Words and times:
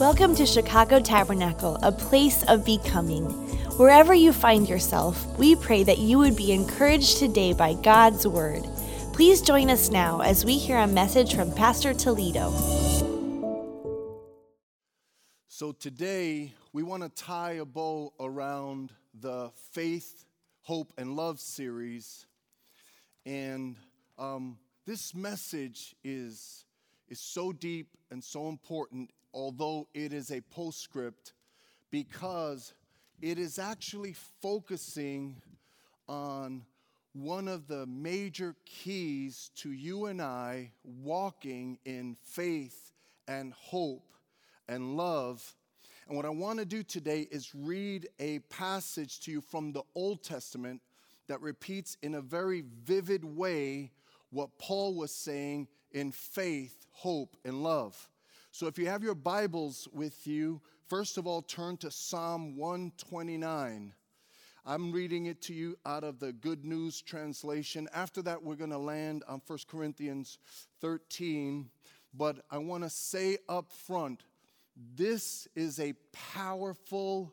Welcome 0.00 0.36
to 0.36 0.46
Chicago 0.46 1.00
Tabernacle, 1.00 1.76
a 1.82 1.90
place 1.90 2.44
of 2.44 2.64
becoming. 2.64 3.24
Wherever 3.78 4.14
you 4.14 4.32
find 4.32 4.68
yourself, 4.68 5.26
we 5.40 5.56
pray 5.56 5.82
that 5.82 5.98
you 5.98 6.18
would 6.18 6.36
be 6.36 6.52
encouraged 6.52 7.18
today 7.18 7.52
by 7.52 7.74
God's 7.74 8.24
Word. 8.24 8.62
Please 9.12 9.42
join 9.42 9.68
us 9.70 9.90
now 9.90 10.20
as 10.20 10.44
we 10.44 10.56
hear 10.56 10.78
a 10.78 10.86
message 10.86 11.34
from 11.34 11.52
Pastor 11.52 11.92
Toledo. 11.94 12.52
So, 15.48 15.72
today 15.72 16.52
we 16.72 16.84
want 16.84 17.02
to 17.02 17.08
tie 17.08 17.54
a 17.54 17.64
bow 17.64 18.12
around 18.20 18.92
the 19.18 19.50
Faith, 19.72 20.26
Hope, 20.62 20.92
and 20.96 21.16
Love 21.16 21.40
series. 21.40 22.24
And 23.26 23.74
um, 24.16 24.58
this 24.86 25.12
message 25.12 25.96
is, 26.04 26.66
is 27.08 27.18
so 27.18 27.52
deep 27.52 27.88
and 28.12 28.22
so 28.22 28.48
important 28.48 29.10
although 29.32 29.88
it 29.94 30.12
is 30.12 30.30
a 30.30 30.40
postscript, 30.40 31.32
because 31.90 32.74
it 33.20 33.38
is 33.38 33.58
actually 33.58 34.14
focusing 34.40 35.40
on 36.08 36.64
one 37.12 37.48
of 37.48 37.66
the 37.66 37.86
major 37.86 38.54
keys 38.64 39.50
to 39.56 39.72
you 39.72 40.06
and 40.06 40.22
I 40.22 40.72
walking 40.84 41.78
in 41.84 42.16
faith 42.22 42.92
and 43.26 43.52
hope 43.52 44.12
and 44.68 44.96
love. 44.96 45.54
And 46.06 46.16
what 46.16 46.26
I 46.26 46.30
want 46.30 46.58
to 46.58 46.64
do 46.64 46.82
today 46.82 47.26
is 47.30 47.54
read 47.54 48.08
a 48.18 48.38
passage 48.50 49.20
to 49.20 49.30
you 49.30 49.40
from 49.40 49.72
the 49.72 49.82
Old 49.94 50.22
Testament 50.22 50.80
that 51.26 51.40
repeats 51.40 51.96
in 52.02 52.14
a 52.14 52.20
very 52.20 52.64
vivid 52.84 53.24
way 53.24 53.92
what 54.30 54.58
Paul 54.58 54.94
was 54.94 55.12
saying 55.12 55.68
in 55.92 56.12
faith, 56.12 56.86
hope, 56.92 57.36
and 57.44 57.62
love. 57.62 58.08
So 58.58 58.66
if 58.66 58.76
you 58.76 58.88
have 58.88 59.04
your 59.04 59.14
Bibles 59.14 59.86
with 59.92 60.26
you, 60.26 60.60
first 60.88 61.16
of 61.16 61.28
all, 61.28 61.42
turn 61.42 61.76
to 61.76 61.92
Psalm 61.92 62.56
129. 62.56 63.94
I'm 64.66 64.90
reading 64.90 65.26
it 65.26 65.40
to 65.42 65.54
you 65.54 65.76
out 65.86 66.02
of 66.02 66.18
the 66.18 66.32
Good 66.32 66.64
News 66.64 67.00
translation. 67.00 67.88
After 67.94 68.20
that, 68.22 68.42
we're 68.42 68.56
going 68.56 68.72
to 68.72 68.78
land 68.78 69.22
on 69.28 69.42
1 69.46 69.58
Corinthians 69.68 70.38
13. 70.80 71.70
But 72.12 72.44
I 72.50 72.58
want 72.58 72.82
to 72.82 72.90
say 72.90 73.38
up 73.48 73.70
front 73.70 74.24
this 74.96 75.46
is 75.54 75.78
a 75.78 75.94
powerful 76.34 77.32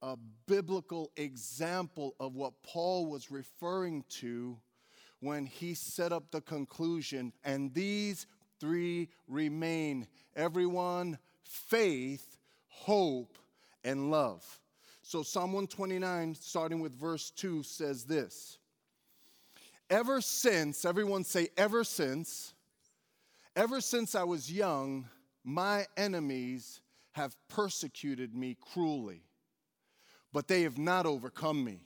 a 0.00 0.16
biblical 0.46 1.10
example 1.16 2.14
of 2.20 2.36
what 2.36 2.62
Paul 2.62 3.06
was 3.06 3.32
referring 3.32 4.04
to 4.20 4.56
when 5.18 5.44
he 5.44 5.74
set 5.74 6.12
up 6.12 6.30
the 6.30 6.40
conclusion, 6.40 7.32
and 7.44 7.74
these 7.74 8.26
three 8.62 9.08
remain. 9.26 10.06
Everyone, 10.36 11.18
faith, 11.42 12.38
hope, 12.68 13.36
and 13.82 14.08
love. 14.08 14.60
So 15.02 15.24
Psalm 15.24 15.52
129, 15.52 16.36
starting 16.36 16.78
with 16.78 16.94
verse 16.94 17.30
2, 17.32 17.64
says 17.64 18.04
this 18.04 18.58
Ever 19.90 20.20
since, 20.20 20.84
everyone 20.84 21.24
say, 21.24 21.48
ever 21.56 21.82
since, 21.82 22.54
ever 23.56 23.80
since 23.80 24.14
I 24.14 24.22
was 24.22 24.50
young, 24.50 25.08
my 25.42 25.86
enemies 25.96 26.82
have 27.10 27.34
persecuted 27.48 28.32
me 28.32 28.56
cruelly, 28.72 29.24
but 30.32 30.46
they 30.46 30.62
have 30.62 30.78
not 30.78 31.04
overcome 31.04 31.64
me. 31.64 31.80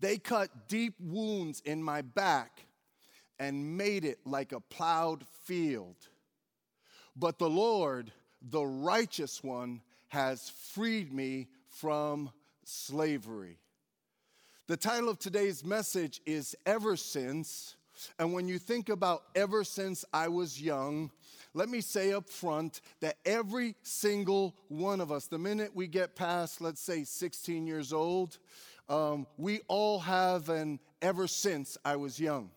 They 0.00 0.16
cut 0.16 0.68
deep 0.68 0.94
wounds 0.98 1.60
in 1.66 1.82
my 1.82 2.00
back 2.00 2.64
and 3.38 3.76
made 3.76 4.04
it 4.04 4.18
like 4.24 4.52
a 4.52 4.60
plowed 4.60 5.24
field. 5.44 5.96
But 7.16 7.38
the 7.38 7.50
Lord, 7.50 8.12
the 8.42 8.64
righteous 8.64 9.42
one, 9.42 9.82
has 10.08 10.50
freed 10.72 11.12
me 11.12 11.48
from 11.66 12.30
slavery. 12.64 13.58
The 14.66 14.76
title 14.76 15.08
of 15.08 15.18
today's 15.18 15.64
message 15.64 16.20
is 16.26 16.54
Ever 16.66 16.96
Since. 16.96 17.76
And 18.18 18.32
when 18.32 18.46
you 18.46 18.58
think 18.58 18.88
about 18.88 19.24
ever 19.34 19.64
since 19.64 20.04
I 20.12 20.28
was 20.28 20.60
young, 20.60 21.10
let 21.54 21.68
me 21.68 21.80
say 21.80 22.12
up 22.12 22.28
front 22.28 22.80
that 23.00 23.16
every 23.24 23.74
single 23.82 24.54
one 24.68 25.00
of 25.00 25.10
us, 25.10 25.26
the 25.26 25.38
minute 25.38 25.74
we 25.74 25.86
get 25.86 26.14
past, 26.14 26.60
let's 26.60 26.80
say, 26.80 27.04
16 27.04 27.66
years 27.66 27.92
old, 27.92 28.38
um, 28.88 29.26
we 29.36 29.60
all 29.68 29.98
have 29.98 30.48
an 30.48 30.78
ever 31.02 31.26
since 31.26 31.76
I 31.84 31.96
was 31.96 32.20
young. 32.20 32.50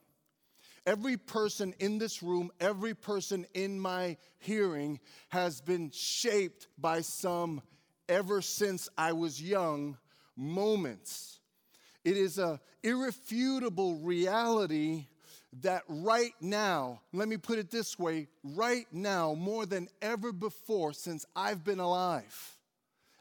Every 0.86 1.18
person 1.18 1.76
in 1.80 2.00
this 2.00 2.24
room, 2.24 2.52
every 2.60 2.96
person 2.96 3.46
in 3.54 3.80
my 3.80 4.18
hearing 4.40 5.00
has 5.30 5.62
been 5.62 5.92
shaped 5.92 6.68
by 6.78 7.02
some 7.02 7.62
ever 8.10 8.42
since 8.42 8.90
I 8.98 9.14
was 9.14 9.42
young 9.42 9.98
moments. 10.36 11.40
It 12.04 12.18
is 12.18 12.40
a 12.40 12.60
irrefutable 12.82 13.96
reality 13.98 15.06
that 15.62 15.84
right 15.88 16.34
now, 16.40 17.02
let 17.14 17.28
me 17.28 17.38
put 17.38 17.60
it 17.60 17.70
this 17.70 18.00
way, 18.00 18.28
right 18.44 18.88
now 18.92 19.34
more 19.36 19.66
than 19.66 19.88
ever 20.02 20.32
before 20.32 20.94
since 20.94 21.26
I've 21.36 21.64
been 21.64 21.80
alive, 21.80 22.58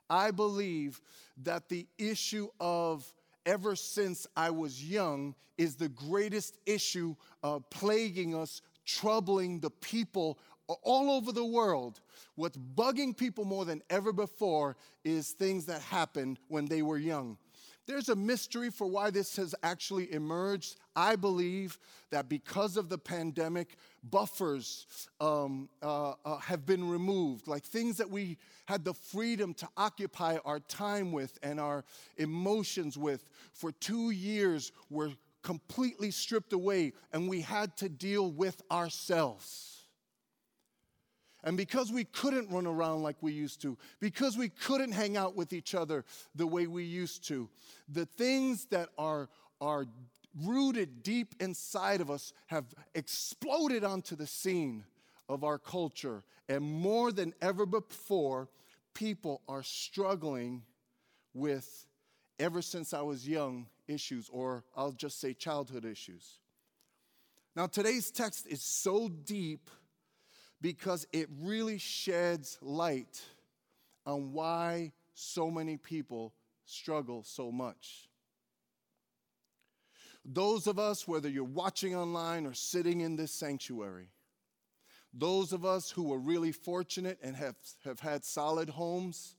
I 0.08 0.30
believe 0.30 1.00
that 1.42 1.68
the 1.68 1.86
issue 1.98 2.48
of 2.58 3.12
ever 3.46 3.76
since 3.76 4.26
I 4.36 4.50
was 4.50 4.82
young 4.82 5.34
is 5.58 5.76
the 5.76 5.88
greatest 5.88 6.58
issue 6.66 7.14
uh, 7.42 7.58
plaguing 7.70 8.34
us, 8.34 8.62
troubling 8.84 9.60
the 9.60 9.70
people 9.70 10.38
all 10.82 11.10
over 11.10 11.32
the 11.32 11.44
world. 11.44 12.00
What's 12.36 12.56
bugging 12.56 13.16
people 13.16 13.44
more 13.44 13.64
than 13.64 13.82
ever 13.90 14.12
before 14.12 14.76
is 15.04 15.30
things 15.32 15.66
that 15.66 15.82
happened 15.82 16.38
when 16.48 16.66
they 16.66 16.82
were 16.82 16.98
young. 16.98 17.36
There's 17.86 18.08
a 18.08 18.16
mystery 18.16 18.70
for 18.70 18.86
why 18.86 19.10
this 19.10 19.36
has 19.36 19.54
actually 19.62 20.12
emerged. 20.12 20.76
I 21.00 21.16
believe 21.16 21.78
that 22.10 22.28
because 22.28 22.76
of 22.76 22.90
the 22.90 22.98
pandemic, 22.98 23.76
buffers 24.10 24.86
um, 25.18 25.70
uh, 25.82 26.12
uh, 26.24 26.36
have 26.38 26.66
been 26.66 26.90
removed, 26.90 27.48
like 27.48 27.64
things 27.64 27.96
that 27.96 28.10
we 28.10 28.36
had 28.66 28.84
the 28.84 28.92
freedom 28.92 29.54
to 29.54 29.68
occupy 29.78 30.36
our 30.44 30.60
time 30.60 31.10
with 31.10 31.38
and 31.42 31.58
our 31.58 31.84
emotions 32.18 32.98
with 32.98 33.28
for 33.54 33.72
two 33.72 34.10
years 34.10 34.72
were 34.90 35.10
completely 35.42 36.10
stripped 36.10 36.52
away, 36.52 36.92
and 37.14 37.28
we 37.30 37.40
had 37.40 37.78
to 37.78 37.88
deal 37.88 38.30
with 38.30 38.60
ourselves. 38.70 39.86
And 41.42 41.56
because 41.56 41.90
we 41.90 42.04
couldn't 42.04 42.50
run 42.50 42.66
around 42.66 43.02
like 43.02 43.16
we 43.22 43.32
used 43.32 43.62
to, 43.62 43.78
because 44.00 44.36
we 44.36 44.50
couldn't 44.50 44.92
hang 44.92 45.16
out 45.16 45.34
with 45.34 45.54
each 45.54 45.74
other 45.74 46.04
the 46.34 46.46
way 46.46 46.66
we 46.66 46.84
used 46.84 47.26
to, 47.28 47.48
the 47.88 48.04
things 48.04 48.66
that 48.66 48.90
are, 48.98 49.30
are 49.62 49.86
rooted 50.44 51.02
deep 51.02 51.34
inside 51.40 52.00
of 52.00 52.10
us 52.10 52.32
have 52.46 52.66
exploded 52.94 53.84
onto 53.84 54.16
the 54.16 54.26
scene 54.26 54.84
of 55.28 55.44
our 55.44 55.58
culture. 55.58 56.22
And 56.48 56.64
more 56.64 57.12
than 57.12 57.32
ever 57.40 57.66
before, 57.66 58.48
people 58.94 59.42
are 59.48 59.62
struggling 59.62 60.62
with, 61.32 61.86
ever 62.38 62.62
since 62.62 62.92
I 62.92 63.02
was 63.02 63.26
young, 63.26 63.66
issues, 63.86 64.28
or 64.30 64.64
I'll 64.76 64.92
just 64.92 65.20
say 65.20 65.34
childhood 65.34 65.84
issues. 65.84 66.38
Now, 67.56 67.66
today's 67.66 68.10
text 68.10 68.46
is 68.46 68.62
so 68.62 69.08
deep 69.08 69.70
because 70.60 71.06
it 71.12 71.28
really 71.40 71.78
sheds 71.78 72.58
light 72.60 73.20
on 74.06 74.32
why 74.32 74.92
so 75.14 75.50
many 75.50 75.76
people 75.76 76.32
struggle 76.64 77.22
so 77.24 77.50
much. 77.50 78.09
Those 80.24 80.66
of 80.66 80.78
us, 80.78 81.08
whether 81.08 81.28
you're 81.28 81.44
watching 81.44 81.94
online 81.94 82.46
or 82.46 82.54
sitting 82.54 83.00
in 83.00 83.16
this 83.16 83.32
sanctuary, 83.32 84.08
those 85.12 85.52
of 85.52 85.64
us 85.64 85.90
who 85.90 86.12
are 86.12 86.18
really 86.18 86.52
fortunate 86.52 87.18
and 87.22 87.34
have, 87.36 87.56
have 87.84 88.00
had 88.00 88.24
solid 88.24 88.68
homes, 88.68 89.34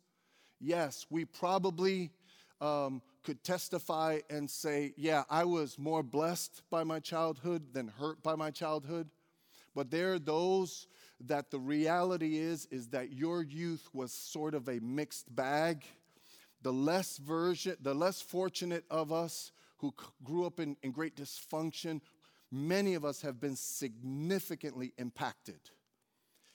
yes, 0.60 1.06
we 1.10 1.24
probably 1.25 2.12
um, 2.60 3.01
could 3.24 3.44
testify 3.44 4.19
and 4.30 4.50
say, 4.50 4.94
yeah, 4.98 5.24
I 5.30 5.45
was 5.45 5.78
more 5.78 6.04
blessed 6.04 6.62
by 6.69 6.84
my 6.84 7.00
childhood 7.00 7.74
than 7.74 7.88
hurt 7.88 8.22
by 8.24 8.36
my 8.36 8.51
childhood. 8.51 9.10
But 9.74 9.89
there 9.89 10.13
are 10.13 10.19
those 10.19 10.88
that 11.22 11.51
the 11.51 11.60
reality 11.60 12.38
is 12.38 12.66
is 12.72 12.88
that 12.89 13.13
your 13.13 13.44
youth 13.44 13.88
was 13.94 14.12
sort 14.12 14.54
of 14.54 14.68
a 14.68 14.80
mixed 14.80 15.34
bag. 15.34 15.86
The 16.62 16.74
less 16.74 17.18
version, 17.18 17.77
the 17.81 17.94
less 17.94 18.22
fortunate 18.22 18.84
of 18.89 19.12
us 19.12 19.51
who 19.81 19.94
grew 20.24 20.45
up 20.45 20.60
in, 20.60 20.78
in 20.83 20.92
great 20.92 21.16
dysfunction, 21.16 22.00
many 22.51 22.94
of 22.94 23.04
us 23.04 23.22
have 23.22 23.39
been 23.39 23.56
significantly 23.56 24.94
impacted. 24.98 25.60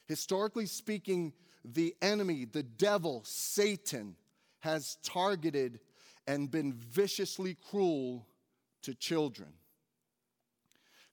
Historically 0.07 0.67
speaking, 0.67 1.33
the 1.65 1.95
enemy, 2.01 2.45
the 2.45 2.63
devil, 2.63 3.23
Satan, 3.25 4.15
has 4.61 4.97
targeted 5.03 5.81
and 6.27 6.51
been 6.51 6.73
viciously 6.73 7.57
cruel 7.71 8.27
to 8.83 8.95
children. 8.95 9.49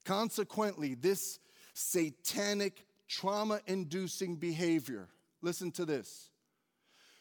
Consequently, 0.06 0.94
this 0.94 1.40
satanic 1.74 2.86
trauma 3.08 3.60
inducing 3.68 4.36
behavior. 4.36 5.10
listen 5.42 5.72
to 5.72 5.86
this. 5.86 6.30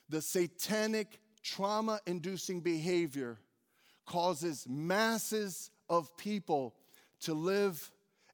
The 0.08 0.20
satanic 0.20 1.18
trauma 1.42 2.00
inducing 2.06 2.60
behavior 2.60 3.38
causes 4.06 4.66
masses 4.68 5.70
of 5.88 6.16
people 6.16 6.74
to 7.20 7.34
live 7.34 7.90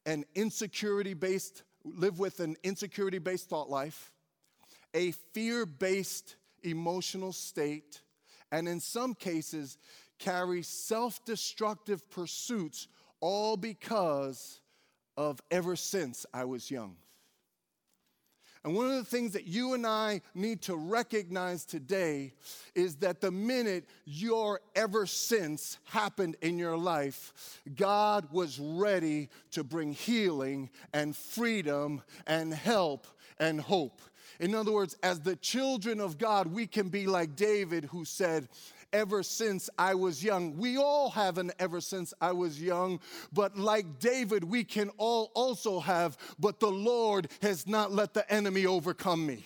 an 0.07 0.25
insecurity 0.35 1.15
based 1.15 1.63
live 1.85 2.19
with 2.19 2.41
an 2.41 2.57
insecurity 2.63 3.19
based 3.19 3.49
thought 3.49 3.71
life, 3.71 4.13
a 4.95 5.13
fear 5.33 5.67
based 5.67 6.37
emotional 6.63 7.33
state, 7.33 8.03
and 8.51 8.69
in 8.69 8.81
some 8.81 9.15
cases 9.15 9.79
carry 10.19 10.63
self 10.63 11.25
destructive 11.25 12.09
pursuits 12.11 12.89
all 13.21 13.57
because 13.57 14.61
of 15.17 15.41
ever 15.51 15.77
since 15.77 16.25
I 16.33 16.45
was 16.45 16.71
young. 16.71 16.97
And 18.65 18.75
one 18.75 18.87
of 18.87 18.97
the 18.97 19.05
things 19.05 19.33
that 19.33 19.47
you 19.47 19.75
and 19.75 19.87
I 19.87 20.21
need 20.35 20.63
to 20.63 20.77
recognize 20.77 21.65
today 21.65 22.33
is 22.75 22.97
that 22.97 23.21
the 23.21 23.31
minute 23.31 23.89
your 24.05 24.61
ever 24.75 25.07
since 25.07 25.79
happened 25.85 26.37
in 26.43 26.59
your 26.59 26.77
life, 26.77 27.61
God 27.77 28.29
was 28.33 28.59
ready 28.59 29.29
to 29.53 29.63
bring 29.63 29.93
healing 29.93 30.71
and 30.93 31.17
freedom 31.17 32.03
and 32.27 32.53
help 32.53 33.07
and 33.39 33.61
hope. 33.61 34.03
In 34.41 34.55
other 34.55 34.73
words, 34.73 34.97
as 35.03 35.21
the 35.21 35.37
children 35.37 36.01
of 36.01 36.19
God, 36.19 36.47
we 36.47 36.67
can 36.67 36.89
be 36.89 37.07
like 37.07 37.35
David 37.35 37.85
who 37.87 38.05
said, 38.05 38.49
ever 38.93 39.23
since 39.23 39.69
I 39.79 39.95
was 39.95 40.23
young. 40.23 40.57
We 40.57 40.77
all 40.77 41.11
have 41.11 41.39
an 41.39 41.53
ever 41.59 41.81
since 41.81 42.15
I 42.21 42.33
was 42.33 42.61
young, 42.61 43.01
but 43.33 43.57
like 43.57 43.99
David, 43.99 44.45
we 44.45 44.65
can 44.65 44.91
all 44.97 45.31
also 45.35 45.81
have, 45.81 46.17
but 46.39 46.61
the 46.61 46.71
Lord 46.71 47.29
has 47.43 47.67
not 47.67 47.93
let 47.93 48.15
the 48.15 48.31
enemy 48.33 48.67
overcome 48.67 49.27
me. 49.27 49.45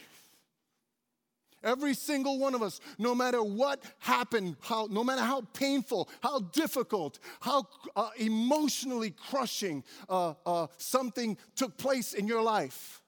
Every 1.64 1.94
single 1.94 2.38
one 2.38 2.54
of 2.54 2.62
us, 2.62 2.80
no 2.98 3.14
matter 3.14 3.42
what 3.42 3.82
happened, 4.00 4.56
how, 4.60 4.88
no 4.90 5.04
matter 5.04 5.22
how 5.22 5.42
painful, 5.52 6.08
how 6.20 6.40
difficult, 6.40 7.20
how 7.40 7.66
uh, 7.94 8.10
emotionally 8.18 9.10
crushing 9.10 9.84
uh, 10.08 10.34
uh, 10.44 10.66
something 10.76 11.38
took 11.54 11.76
place 11.76 12.14
in 12.14 12.26
your 12.26 12.42
life, 12.42 13.00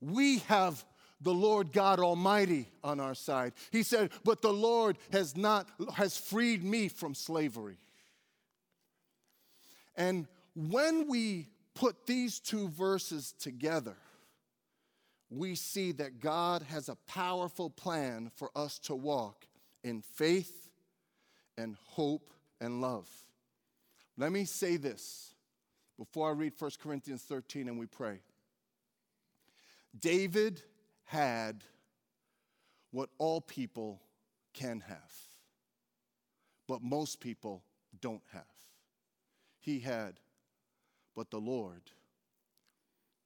we 0.00 0.38
have 0.38 0.84
the 1.20 1.34
Lord 1.34 1.72
God 1.72 2.00
Almighty 2.00 2.68
on 2.82 3.00
our 3.00 3.14
side. 3.14 3.52
He 3.70 3.82
said, 3.82 4.10
But 4.24 4.42
the 4.42 4.52
Lord 4.52 4.96
has 5.12 5.36
not 5.36 5.68
has 5.94 6.16
freed 6.16 6.64
me 6.64 6.88
from 6.88 7.14
slavery. 7.14 7.78
And 9.96 10.26
when 10.54 11.08
we 11.08 11.48
put 11.74 12.06
these 12.06 12.40
two 12.40 12.68
verses 12.68 13.34
together, 13.38 13.96
we 15.30 15.54
see 15.54 15.92
that 15.92 16.20
God 16.20 16.62
has 16.62 16.88
a 16.88 16.96
powerful 17.06 17.70
plan 17.70 18.30
for 18.34 18.50
us 18.56 18.78
to 18.80 18.94
walk 18.94 19.46
in 19.84 20.02
faith 20.02 20.68
and 21.56 21.76
hope 21.84 22.32
and 22.60 22.80
love. 22.80 23.08
Let 24.16 24.32
me 24.32 24.44
say 24.44 24.76
this 24.76 25.34
before 25.98 26.30
I 26.30 26.32
read 26.32 26.54
1 26.58 26.70
Corinthians 26.82 27.22
13 27.22 27.68
and 27.68 27.78
we 27.78 27.86
pray. 27.86 28.20
David 29.98 30.62
had 31.10 31.64
what 32.92 33.10
all 33.18 33.40
people 33.40 34.00
can 34.54 34.78
have, 34.86 35.12
but 36.68 36.82
most 36.82 37.18
people 37.18 37.64
don't 38.00 38.22
have. 38.32 38.44
He 39.58 39.80
had, 39.80 40.20
but 41.16 41.28
the 41.32 41.40
Lord, 41.40 41.82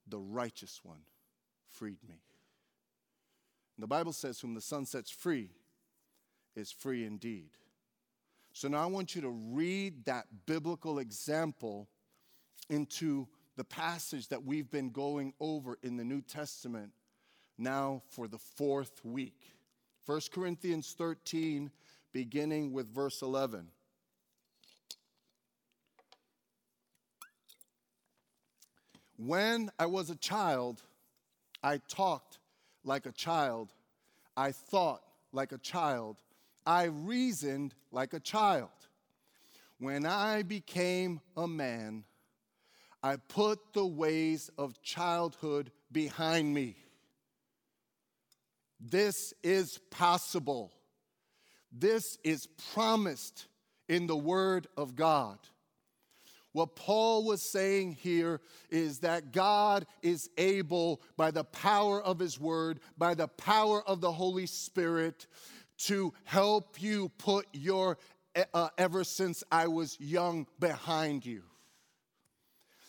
the 0.08 0.18
righteous 0.18 0.80
one, 0.82 1.02
freed 1.68 1.98
me. 2.08 2.22
And 3.76 3.82
the 3.82 3.86
Bible 3.86 4.14
says, 4.14 4.40
Whom 4.40 4.54
the 4.54 4.62
Son 4.62 4.86
sets 4.86 5.10
free 5.10 5.50
is 6.56 6.72
free 6.72 7.04
indeed. 7.04 7.50
So 8.54 8.66
now 8.68 8.82
I 8.82 8.86
want 8.86 9.14
you 9.14 9.20
to 9.20 9.30
read 9.30 10.06
that 10.06 10.24
biblical 10.46 11.00
example 11.00 11.90
into 12.70 13.28
the 13.56 13.64
passage 13.64 14.28
that 14.28 14.42
we've 14.42 14.70
been 14.70 14.88
going 14.88 15.34
over 15.38 15.76
in 15.82 15.98
the 15.98 16.04
New 16.04 16.22
Testament 16.22 16.92
now 17.58 18.02
for 18.10 18.28
the 18.28 18.38
fourth 18.38 19.04
week. 19.04 19.52
1 20.06 20.20
Corinthians 20.32 20.94
13, 20.96 21.70
beginning 22.12 22.72
with 22.72 22.86
verse 22.88 23.22
11. 23.22 23.68
When 29.16 29.70
I 29.78 29.86
was 29.86 30.10
a 30.10 30.16
child, 30.16 30.82
I 31.62 31.78
talked 31.88 32.38
like 32.84 33.06
a 33.06 33.12
child. 33.12 33.72
I 34.36 34.52
thought 34.52 35.02
like 35.32 35.52
a 35.52 35.58
child. 35.58 36.20
I 36.66 36.84
reasoned 36.84 37.74
like 37.92 38.12
a 38.12 38.20
child. 38.20 38.70
When 39.78 40.04
I 40.06 40.42
became 40.42 41.20
a 41.36 41.46
man, 41.46 42.04
I 43.02 43.16
put 43.16 43.72
the 43.72 43.86
ways 43.86 44.50
of 44.56 44.82
childhood 44.82 45.70
behind 45.92 46.54
me. 46.54 46.76
This 48.90 49.32
is 49.42 49.78
possible. 49.90 50.72
This 51.72 52.18
is 52.22 52.46
promised 52.74 53.46
in 53.88 54.06
the 54.06 54.16
Word 54.16 54.66
of 54.76 54.94
God. 54.94 55.38
What 56.52 56.76
Paul 56.76 57.24
was 57.24 57.50
saying 57.50 57.92
here 57.92 58.40
is 58.70 59.00
that 59.00 59.32
God 59.32 59.86
is 60.02 60.28
able, 60.38 61.00
by 61.16 61.30
the 61.30 61.44
power 61.44 62.00
of 62.00 62.18
His 62.18 62.38
Word, 62.38 62.78
by 62.98 63.14
the 63.14 63.26
power 63.26 63.82
of 63.88 64.00
the 64.00 64.12
Holy 64.12 64.46
Spirit, 64.46 65.26
to 65.78 66.12
help 66.22 66.80
you 66.80 67.08
put 67.18 67.46
your 67.52 67.98
uh, 68.52 68.68
ever 68.78 69.02
since 69.02 69.42
I 69.50 69.66
was 69.66 69.98
young 69.98 70.46
behind 70.60 71.24
you. 71.24 71.42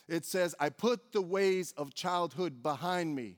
It 0.08 0.26
says, 0.26 0.54
I 0.60 0.70
put 0.70 1.12
the 1.12 1.22
ways 1.22 1.74
of 1.78 1.96
childhood 1.96 2.62
behind 2.62 3.16
me. 3.16 3.38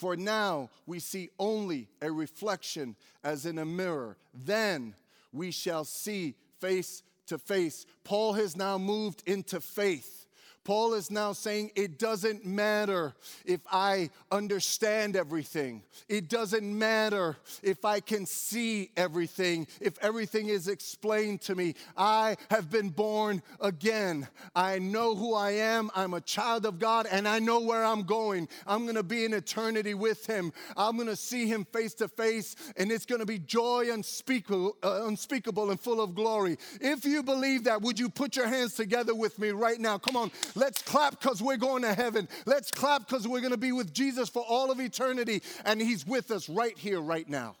For 0.00 0.16
now 0.16 0.70
we 0.86 0.98
see 0.98 1.28
only 1.38 1.86
a 2.00 2.10
reflection 2.10 2.96
as 3.22 3.44
in 3.44 3.58
a 3.58 3.66
mirror. 3.66 4.16
Then 4.32 4.94
we 5.30 5.50
shall 5.50 5.84
see 5.84 6.36
face 6.58 7.02
to 7.26 7.36
face. 7.36 7.84
Paul 8.02 8.32
has 8.32 8.56
now 8.56 8.78
moved 8.78 9.22
into 9.26 9.60
faith. 9.60 10.24
Paul 10.70 10.94
is 10.94 11.10
now 11.10 11.32
saying 11.32 11.72
it 11.74 11.98
doesn't 11.98 12.46
matter 12.46 13.12
if 13.44 13.58
I 13.72 14.08
understand 14.30 15.16
everything. 15.16 15.82
It 16.08 16.28
doesn't 16.28 16.62
matter 16.62 17.36
if 17.60 17.84
I 17.84 17.98
can 17.98 18.24
see 18.24 18.92
everything, 18.96 19.66
if 19.80 19.98
everything 20.00 20.48
is 20.48 20.68
explained 20.68 21.40
to 21.40 21.56
me. 21.56 21.74
I 21.96 22.36
have 22.52 22.70
been 22.70 22.90
born 22.90 23.42
again. 23.60 24.28
I 24.54 24.78
know 24.78 25.16
who 25.16 25.34
I 25.34 25.50
am. 25.50 25.90
I'm 25.96 26.14
a 26.14 26.20
child 26.20 26.64
of 26.64 26.78
God 26.78 27.08
and 27.10 27.26
I 27.26 27.40
know 27.40 27.58
where 27.58 27.84
I'm 27.84 28.04
going. 28.04 28.48
I'm 28.64 28.84
going 28.84 28.94
to 28.94 29.02
be 29.02 29.24
in 29.24 29.34
eternity 29.34 29.94
with 29.94 30.24
Him. 30.24 30.52
I'm 30.76 30.94
going 30.94 31.08
to 31.08 31.16
see 31.16 31.48
Him 31.48 31.64
face 31.72 31.94
to 31.94 32.06
face 32.06 32.54
and 32.76 32.92
it's 32.92 33.06
going 33.06 33.18
to 33.18 33.26
be 33.26 33.40
joy 33.40 33.88
unspeakable, 33.92 34.76
uh, 34.84 35.00
unspeakable 35.08 35.72
and 35.72 35.80
full 35.80 36.00
of 36.00 36.14
glory. 36.14 36.58
If 36.80 37.04
you 37.04 37.24
believe 37.24 37.64
that, 37.64 37.82
would 37.82 37.98
you 37.98 38.08
put 38.08 38.36
your 38.36 38.46
hands 38.46 38.74
together 38.74 39.16
with 39.16 39.36
me 39.36 39.50
right 39.50 39.80
now? 39.80 39.98
Come 39.98 40.16
on. 40.16 40.30
Let's 40.60 40.82
clap 40.82 41.18
because 41.18 41.42
we're 41.42 41.56
going 41.56 41.82
to 41.82 41.94
heaven. 41.94 42.28
Let's 42.44 42.70
clap 42.70 43.08
because 43.08 43.26
we're 43.26 43.40
going 43.40 43.52
to 43.52 43.56
be 43.56 43.72
with 43.72 43.94
Jesus 43.94 44.28
for 44.28 44.44
all 44.46 44.70
of 44.70 44.78
eternity, 44.78 45.42
and 45.64 45.80
He's 45.80 46.06
with 46.06 46.30
us 46.30 46.50
right 46.50 46.76
here, 46.76 47.00
right 47.00 47.26
now. 47.26 47.56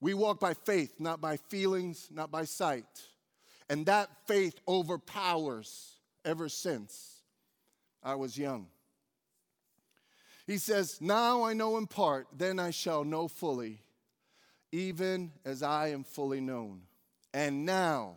We 0.00 0.14
walk 0.14 0.40
by 0.40 0.54
faith, 0.54 0.96
not 0.98 1.20
by 1.20 1.36
feelings, 1.36 2.08
not 2.10 2.32
by 2.32 2.44
sight. 2.44 2.84
And 3.70 3.86
that 3.86 4.10
faith 4.26 4.58
overpowers 4.66 5.94
ever 6.24 6.48
since 6.48 7.20
I 8.02 8.16
was 8.16 8.36
young. 8.36 8.66
He 10.44 10.58
says, 10.58 11.00
Now 11.00 11.44
I 11.44 11.52
know 11.52 11.78
in 11.78 11.86
part, 11.86 12.26
then 12.36 12.58
I 12.58 12.70
shall 12.70 13.04
know 13.04 13.28
fully, 13.28 13.80
even 14.72 15.30
as 15.44 15.62
I 15.62 15.88
am 15.90 16.02
fully 16.02 16.40
known. 16.40 16.82
And 17.32 17.64
now, 17.64 18.16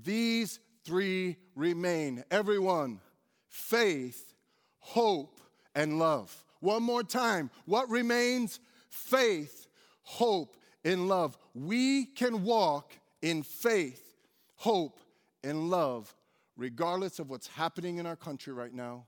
these 0.00 0.60
three 0.90 1.36
remain. 1.54 2.24
Everyone, 2.32 2.98
faith, 3.46 4.34
hope, 4.80 5.40
and 5.72 6.00
love. 6.00 6.44
One 6.58 6.82
more 6.82 7.04
time. 7.04 7.48
What 7.64 7.88
remains? 7.88 8.58
Faith, 8.88 9.68
hope, 10.02 10.56
and 10.84 11.06
love. 11.06 11.38
We 11.54 12.06
can 12.06 12.42
walk 12.42 12.92
in 13.22 13.44
faith, 13.44 14.16
hope, 14.56 14.98
and 15.44 15.70
love, 15.70 16.12
regardless 16.56 17.20
of 17.20 17.30
what's 17.30 17.46
happening 17.46 17.98
in 17.98 18.06
our 18.06 18.16
country 18.16 18.52
right 18.52 18.74
now, 18.74 19.06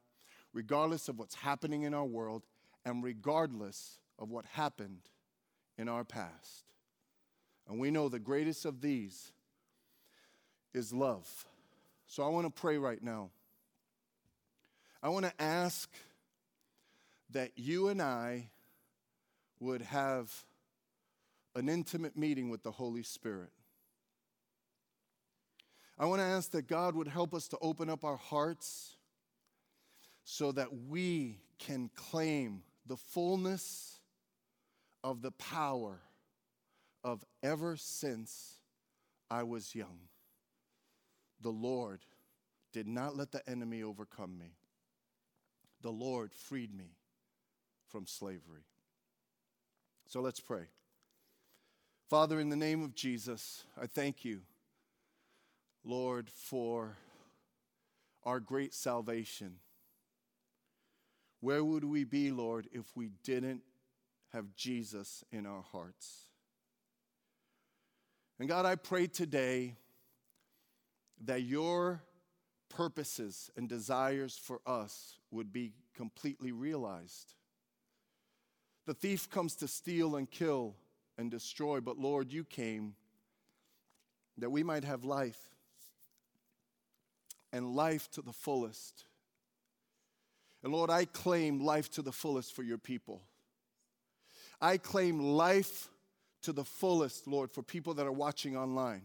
regardless 0.53 1.09
of 1.09 1.19
what's 1.19 1.35
happening 1.35 1.83
in 1.83 1.95
our 1.95 2.05
world, 2.05 2.47
and 2.85 3.03
regardless 3.03 3.99
of 4.21 4.31
what 4.31 4.45
happened 4.47 5.01
in 5.77 5.89
our 5.89 6.05
past. 6.05 6.63
And 7.69 7.81
we 7.81 7.91
know 7.91 8.09
the 8.09 8.21
greatest 8.21 8.67
of 8.67 8.81
these 8.81 9.33
is 10.73 10.93
love. 10.93 11.45
So 12.13 12.23
I 12.23 12.29
want 12.29 12.45
to 12.45 12.61
pray 12.61 12.77
right 12.77 13.03
now. 13.03 13.31
I 15.03 15.09
want 15.09 15.25
to 15.25 15.33
ask 15.43 15.91
that 17.31 17.53
you 17.57 17.89
and 17.89 18.03
I 18.03 18.51
would 19.61 19.81
have 19.81 20.31
an 21.57 21.71
intimate 21.71 22.15
meeting 22.15 22.51
with 22.51 22.63
the 22.65 22.71
Holy 22.71 23.03
Spirit. 23.03 23.49
I 25.99 26.05
want 26.05 26.21
to 26.21 26.27
ask 26.27 26.51
that 26.51 26.69
God 26.69 26.95
would 26.97 27.09
help 27.09 27.33
us 27.33 27.49
to 27.49 27.59
open 27.63 27.89
up 27.89 28.05
our 28.05 28.19
hearts 28.19 28.97
so 30.23 30.53
that 30.53 30.69
we 30.91 31.39
can 31.59 31.89
claim 31.95 32.61
the 32.85 32.99
fullness 32.99 34.01
of 35.03 35.23
the 35.23 35.33
power 35.33 35.99
of 37.03 37.25
ever 37.43 37.79
since 37.79 38.57
I 39.31 39.45
was 39.45 39.75
young. 39.75 40.12
The 41.43 41.51
Lord 41.51 42.01
did 42.73 42.87
not 42.87 43.17
let 43.17 43.33
the 43.33 43.49
enemy 43.49 43.83
overcome 43.83 44.39
me. 44.39 44.55
The 45.83 45.91
Lord 45.91 46.33
freed 46.33 46.73
me 46.73 46.97
from 47.89 48.07
slavery. 48.07 48.65
So 50.07 50.21
let's 50.21 50.41
pray. 50.41 50.67
Father, 52.09 52.39
in 52.39 52.49
the 52.49 52.57
name 52.57 52.83
of 52.83 52.95
Jesus, 52.95 53.65
I 53.81 53.87
thank 53.87 54.25
you, 54.25 54.43
Lord, 55.85 56.31
for 56.31 56.97
our 58.25 58.39
great 58.39 58.73
salvation. 58.73 59.57
Where 61.41 61.65
would 61.65 61.85
we 61.85 62.05
be, 62.05 62.31
Lord, 62.31 62.69
if 62.73 62.85
we 62.95 63.11
didn't 63.25 63.63
have 64.33 64.55
Jesus 64.55 65.25
in 65.33 65.45
our 65.45 65.63
hearts? 65.73 66.27
And 68.39 68.49
God, 68.49 68.65
I 68.65 68.77
pray 68.77 69.09
today 69.09 69.77
that 71.25 71.43
your 71.43 72.03
purposes 72.69 73.51
and 73.57 73.69
desires 73.69 74.39
for 74.43 74.61
us 74.67 75.19
would 75.31 75.53
be 75.53 75.73
completely 75.95 76.53
realized. 76.53 77.35
The 78.87 78.95
thief 78.95 79.31
comes 79.31 79.55
to 79.57 79.69
steal 79.69 80.17
and 80.17 80.31
kill 80.31 80.75
and 81.19 81.31
destroy, 81.31 81.81
but 81.81 81.99
Lord, 81.99 82.33
you 82.33 82.45
came 82.45 82.95
that 84.39 84.51
we 84.51 84.63
might 84.63 84.85
have 84.85 85.05
life 85.05 85.39
and 87.53 87.77
life 87.77 88.11
to 88.13 88.23
the 88.23 88.33
fullest. 88.33 89.05
And 90.65 90.73
Lord, 90.73 90.91
I 90.91 91.05
claim 91.05 91.61
life 91.61 91.91
to 91.93 92.03
the 92.03 92.13
fullest 92.13 92.57
for 92.57 92.63
your 92.63 92.79
people. 92.79 93.23
I 94.61 94.79
claim 94.79 95.19
life 95.21 95.89
to 96.43 96.53
the 96.53 96.65
fullest, 96.65 97.27
Lord, 97.27 97.51
for 97.51 97.63
people 97.63 97.95
that 97.95 98.07
are 98.07 98.13
watching 98.13 98.57
online. 98.57 99.03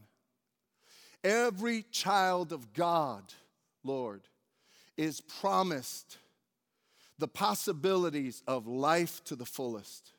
Every 1.28 1.84
child 1.92 2.54
of 2.54 2.72
God, 2.74 3.34
Lord, 3.84 4.22
is 4.96 5.20
promised 5.20 6.18
the 7.20 7.28
possibilities 7.28 8.44
of 8.48 8.66
life 8.66 9.22
to 9.26 9.36
the 9.36 9.46
fullest. 9.46 10.14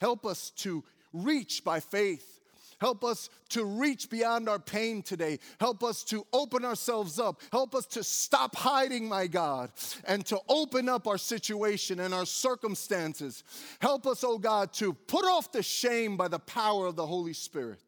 Help 0.00 0.24
us 0.24 0.50
to 0.50 0.84
reach 1.12 1.64
by 1.64 1.80
faith 1.80 2.38
Help 2.80 3.04
us 3.04 3.28
to 3.48 3.64
reach 3.64 4.08
beyond 4.08 4.48
our 4.48 4.58
pain 4.58 5.02
today. 5.02 5.38
Help 5.58 5.82
us 5.82 6.04
to 6.04 6.24
open 6.32 6.64
ourselves 6.64 7.18
up. 7.18 7.40
Help 7.50 7.74
us 7.74 7.86
to 7.86 8.04
stop 8.04 8.54
hiding, 8.54 9.08
my 9.08 9.26
God, 9.26 9.70
and 10.04 10.24
to 10.26 10.38
open 10.48 10.88
up 10.88 11.08
our 11.08 11.18
situation 11.18 12.00
and 12.00 12.14
our 12.14 12.26
circumstances. 12.26 13.42
Help 13.80 14.06
us, 14.06 14.22
oh 14.22 14.38
God, 14.38 14.72
to 14.74 14.92
put 14.92 15.24
off 15.24 15.50
the 15.50 15.62
shame 15.62 16.16
by 16.16 16.28
the 16.28 16.38
power 16.38 16.86
of 16.86 16.94
the 16.94 17.06
Holy 17.06 17.32
Spirit 17.32 17.82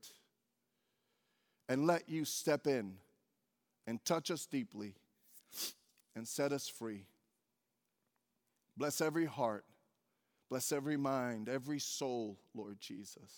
and 1.71 1.87
let 1.87 2.07
you 2.07 2.27
step 2.27 2.67
in 2.67 2.97
and 3.87 4.05
touch 4.05 4.31
us 4.31 4.45
deeply 4.45 4.93
and 6.15 6.29
set 6.29 6.53
us 6.53 6.69
free. 6.69 7.07
Bless 8.77 9.01
every 9.01 9.25
heart, 9.25 9.65
bless 10.51 10.71
every 10.71 10.99
mind, 10.99 11.49
every 11.49 11.79
soul, 11.79 12.39
Lord 12.55 12.79
Jesus 12.79 13.33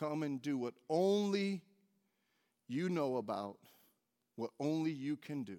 come 0.00 0.22
and 0.22 0.40
do 0.40 0.56
what 0.56 0.74
only 0.88 1.60
you 2.66 2.88
know 2.88 3.16
about, 3.16 3.58
what 4.36 4.50
only 4.58 4.90
you 4.90 5.16
can 5.16 5.42
do. 5.42 5.58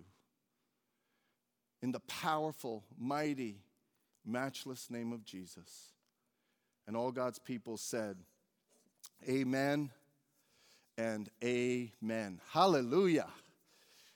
In 1.83 1.91
the 1.91 1.99
powerful, 2.01 2.83
mighty, 2.97 3.59
matchless 4.25 4.89
name 4.89 5.13
of 5.13 5.23
Jesus. 5.23 5.93
And 6.87 6.97
all 6.97 7.11
God's 7.11 7.39
people 7.39 7.77
said, 7.77 8.17
Amen 9.29 9.91
and 11.01 11.29
amen. 11.43 12.39
Hallelujah. 12.51 13.27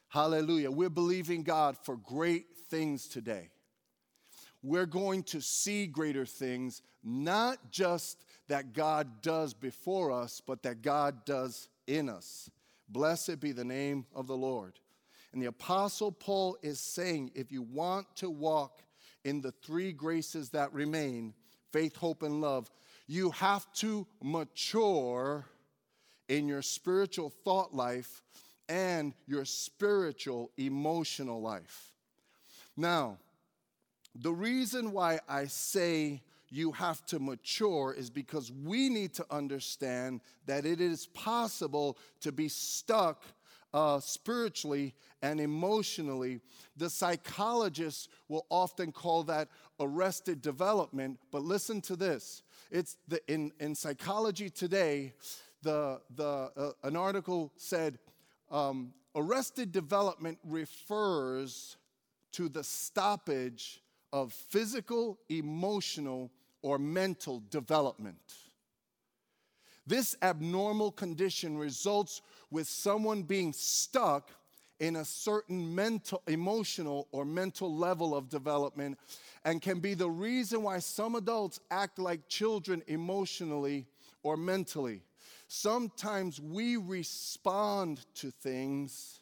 Hallelujah. 0.08 0.70
We're 0.70 0.90
believing 0.90 1.42
God 1.42 1.78
for 1.84 1.98
great 1.98 2.46
things 2.70 3.08
today. 3.08 3.50
We're 4.62 4.86
going 4.86 5.24
to 5.24 5.42
see 5.42 5.88
greater 5.88 6.28
things, 6.28 6.84
not 7.04 7.72
just 7.72 8.24
that 8.50 8.74
God 8.74 9.24
does 9.24 9.56
before 9.56 10.12
us, 10.12 10.42
but 10.46 10.62
that 10.62 10.84
God 10.84 11.26
does 11.26 11.70
in 11.88 12.08
us. 12.08 12.52
Blessed 12.88 13.40
be 13.40 13.52
the 13.52 13.66
name 13.66 14.06
of 14.14 14.28
the 14.28 14.38
Lord. 14.38 14.80
And 15.34 15.42
the 15.42 15.48
Apostle 15.48 16.12
Paul 16.12 16.56
is 16.62 16.80
saying 16.80 17.32
if 17.34 17.52
you 17.52 17.64
want 17.64 18.06
to 18.18 18.30
walk 18.30 18.84
in 19.24 19.42
the 19.42 19.52
three 19.52 19.92
graces 19.92 20.52
that 20.52 20.72
remain 20.72 21.34
faith, 21.72 21.96
hope, 21.96 22.22
and 22.22 22.42
love 22.42 22.70
you 23.08 23.32
have 23.32 23.72
to 23.74 24.08
mature 24.24 25.46
in 26.28 26.48
your 26.48 26.62
spiritual 26.62 27.30
thought 27.30 27.74
life 27.74 28.22
and 28.68 29.14
your 29.28 29.46
spiritual 29.46 30.52
emotional 30.58 31.42
life. 31.42 31.92
Now, 32.76 33.18
the 34.16 34.32
reason 34.32 34.92
why 34.92 35.20
I 35.28 35.46
say 35.46 36.22
you 36.50 36.72
have 36.72 37.06
to 37.08 37.20
mature 37.20 37.94
is 37.98 38.10
because 38.10 38.52
we 38.52 38.90
need 38.90 39.14
to 39.16 39.26
understand 39.30 40.22
that 40.46 40.66
it 40.66 40.80
is 40.80 41.08
possible 41.08 41.98
to 42.22 42.32
be 42.32 42.48
stuck 42.48 43.24
uh, 43.74 44.00
spiritually 44.00 44.94
and 45.22 45.42
emotionally. 45.42 46.40
The 46.78 46.90
psychologists 46.90 48.08
will 48.30 48.46
often 48.50 48.94
call 48.94 49.24
that 49.24 49.50
arrested 49.82 50.42
development, 50.42 51.20
but 51.30 51.44
listen 51.44 51.82
to 51.82 51.98
this. 51.98 52.42
It's 52.72 52.96
the, 53.10 53.20
in, 53.32 53.52
in 53.60 53.76
psychology 53.76 54.50
today, 54.50 55.14
the, 55.66 56.00
the, 56.16 56.52
uh, 56.56 56.72
an 56.84 56.96
article 56.96 57.52
said 57.58 57.98
um, 58.52 58.94
arrested 59.16 59.72
development 59.72 60.38
refers 60.46 61.76
to 62.32 62.48
the 62.48 62.64
stoppage 62.64 63.82
of 64.14 64.32
physical, 64.32 65.18
emotional, 65.28 66.32
or 66.62 66.78
mental 66.78 67.42
development. 67.50 68.36
This 69.88 70.16
abnormal 70.22 70.92
condition 70.92 71.58
results 71.58 72.22
with 72.52 72.68
someone 72.68 73.24
being 73.24 73.52
stuck 73.52 74.32
in 74.80 74.98
a 74.98 75.06
certain 75.06 75.74
mental, 75.74 76.22
emotional, 76.28 77.08
or 77.12 77.26
mental 77.26 77.76
level 77.76 78.16
of 78.16 78.30
development 78.30 78.98
and 79.46 79.62
can 79.62 79.80
be 79.80 79.94
the 79.94 80.10
reason 80.10 80.64
why 80.64 80.80
some 80.80 81.16
adults 81.16 81.60
act 81.72 81.98
like 81.98 82.28
children 82.28 82.84
emotionally 82.88 83.86
or 84.22 84.36
mentally. 84.38 85.02
Sometimes 85.48 86.42
we 86.42 86.78
respond 86.78 88.06
to 88.16 88.32
things 88.32 89.20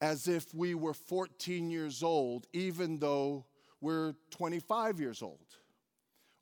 as 0.00 0.26
if 0.26 0.52
we 0.52 0.74
were 0.74 0.94
14 0.94 1.70
years 1.70 2.02
old, 2.02 2.46
even 2.52 2.98
though 2.98 3.46
we're 3.80 4.14
25 4.30 4.98
years 4.98 5.22
old, 5.22 5.46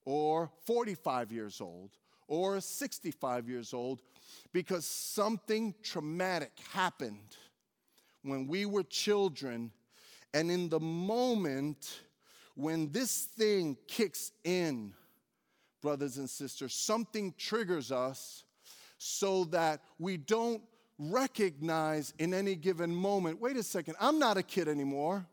or 0.06 0.50
45 0.66 1.30
years 1.30 1.60
old, 1.60 1.90
or 2.26 2.60
65 2.60 3.48
years 3.48 3.74
old, 3.74 4.00
because 4.52 4.86
something 4.86 5.74
traumatic 5.82 6.52
happened 6.72 7.36
when 8.22 8.46
we 8.46 8.64
were 8.64 8.82
children. 8.84 9.70
And 10.32 10.50
in 10.50 10.68
the 10.68 10.80
moment 10.80 12.00
when 12.54 12.92
this 12.92 13.24
thing 13.24 13.76
kicks 13.86 14.32
in, 14.44 14.94
brothers 15.80 16.18
and 16.18 16.28
sisters, 16.28 16.74
something 16.74 17.34
triggers 17.36 17.90
us 17.90 18.44
so 18.98 19.44
that 19.44 19.80
we 19.98 20.16
don't 20.16 20.62
recognize 20.98 22.12
in 22.18 22.34
any 22.34 22.54
given 22.54 22.94
moment 22.94 23.40
wait 23.40 23.56
a 23.56 23.62
second, 23.62 23.96
I'm 23.98 24.18
not 24.18 24.36
a 24.36 24.42
kid 24.42 24.68
anymore. 24.68 25.26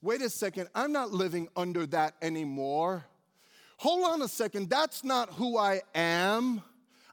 Wait 0.00 0.22
a 0.22 0.30
second, 0.30 0.68
I'm 0.74 0.92
not 0.92 1.10
living 1.10 1.48
under 1.54 1.84
that 1.86 2.14
anymore. 2.22 3.04
Hold 3.78 4.06
on 4.06 4.22
a 4.22 4.28
second, 4.28 4.70
that's 4.70 5.04
not 5.04 5.34
who 5.34 5.58
I 5.58 5.82
am. 5.94 6.62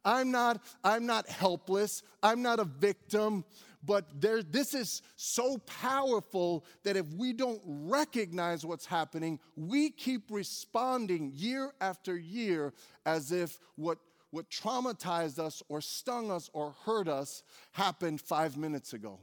I'm 0.05 0.29
not, 0.31 0.61
I'm 0.83 1.07
not 1.07 1.27
helpless. 1.27 2.03
I'm 2.21 2.43
not 2.43 2.59
a 2.59 2.63
victim. 2.63 3.43
But 3.85 4.05
there, 4.19 4.41
this 4.41 4.73
is 4.73 5.01
so 5.15 5.57
powerful 5.59 6.65
that 6.83 6.97
if 6.97 7.07
we 7.13 7.33
don't 7.33 7.61
recognize 7.65 8.65
what's 8.65 8.85
happening, 8.85 9.39
we 9.55 9.89
keep 9.89 10.31
responding 10.31 11.31
year 11.35 11.73
after 11.79 12.17
year 12.17 12.73
as 13.05 13.31
if 13.31 13.59
what 13.75 13.99
what 14.31 14.49
traumatized 14.49 15.39
us 15.39 15.63
or 15.69 15.79
stung 15.79 16.29
us 16.29 16.49
or 16.51 16.75
hurt 16.85 17.07
us 17.07 17.43
happened 17.71 18.19
five 18.19 18.57
minutes 18.57 18.91
ago. 18.91 19.17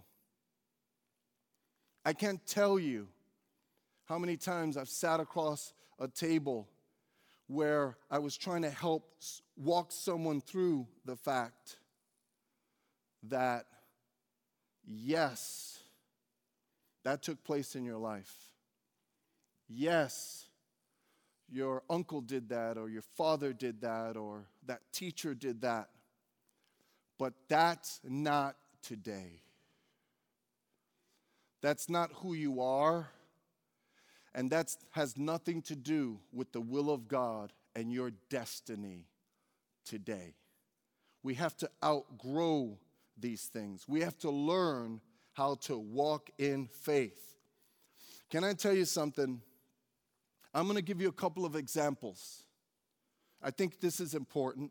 I 2.04 2.14
can't 2.14 2.44
tell 2.46 2.78
you 2.78 3.08
How 4.04 4.18
many 4.18 4.36
times 4.36 4.76
I've 4.76 4.88
sat 4.88 5.20
across 5.20 5.72
a 5.98 6.08
table 6.08 6.68
where 7.46 7.96
I 8.10 8.18
was 8.18 8.36
trying 8.36 8.62
to 8.62 8.70
help 8.70 9.22
walk 9.56 9.92
someone 9.92 10.40
through 10.40 10.86
the 11.04 11.16
fact 11.16 11.78
that, 13.24 13.66
yes, 14.86 15.78
that 17.04 17.22
took 17.22 17.42
place 17.44 17.74
in 17.74 17.84
your 17.84 17.98
life. 17.98 18.34
Yes, 19.68 20.46
your 21.50 21.82
uncle 21.88 22.20
did 22.20 22.48
that, 22.50 22.78
or 22.78 22.88
your 22.88 23.02
father 23.02 23.52
did 23.52 23.80
that, 23.82 24.16
or 24.16 24.46
that 24.66 24.80
teacher 24.92 25.34
did 25.34 25.62
that. 25.62 25.88
But 27.18 27.34
that's 27.48 28.00
not 28.04 28.56
today. 28.82 29.42
That's 31.60 31.88
not 31.88 32.10
who 32.16 32.34
you 32.34 32.60
are. 32.60 33.08
And 34.34 34.50
that 34.50 34.74
has 34.90 35.16
nothing 35.16 35.62
to 35.62 35.76
do 35.76 36.18
with 36.32 36.52
the 36.52 36.60
will 36.60 36.90
of 36.90 37.06
God 37.06 37.52
and 37.76 37.92
your 37.92 38.12
destiny 38.30 39.06
today. 39.84 40.34
We 41.22 41.34
have 41.34 41.56
to 41.58 41.70
outgrow 41.84 42.78
these 43.18 43.44
things. 43.44 43.86
We 43.88 44.00
have 44.00 44.18
to 44.18 44.30
learn 44.30 45.00
how 45.32 45.56
to 45.62 45.78
walk 45.78 46.30
in 46.38 46.66
faith. 46.66 47.36
Can 48.30 48.44
I 48.44 48.52
tell 48.52 48.74
you 48.74 48.84
something? 48.84 49.40
I'm 50.54 50.64
going 50.64 50.76
to 50.76 50.82
give 50.82 51.00
you 51.00 51.08
a 51.08 51.12
couple 51.12 51.44
of 51.44 51.56
examples. 51.56 52.44
I 53.42 53.50
think 53.50 53.80
this 53.80 54.00
is 54.00 54.14
important. 54.14 54.70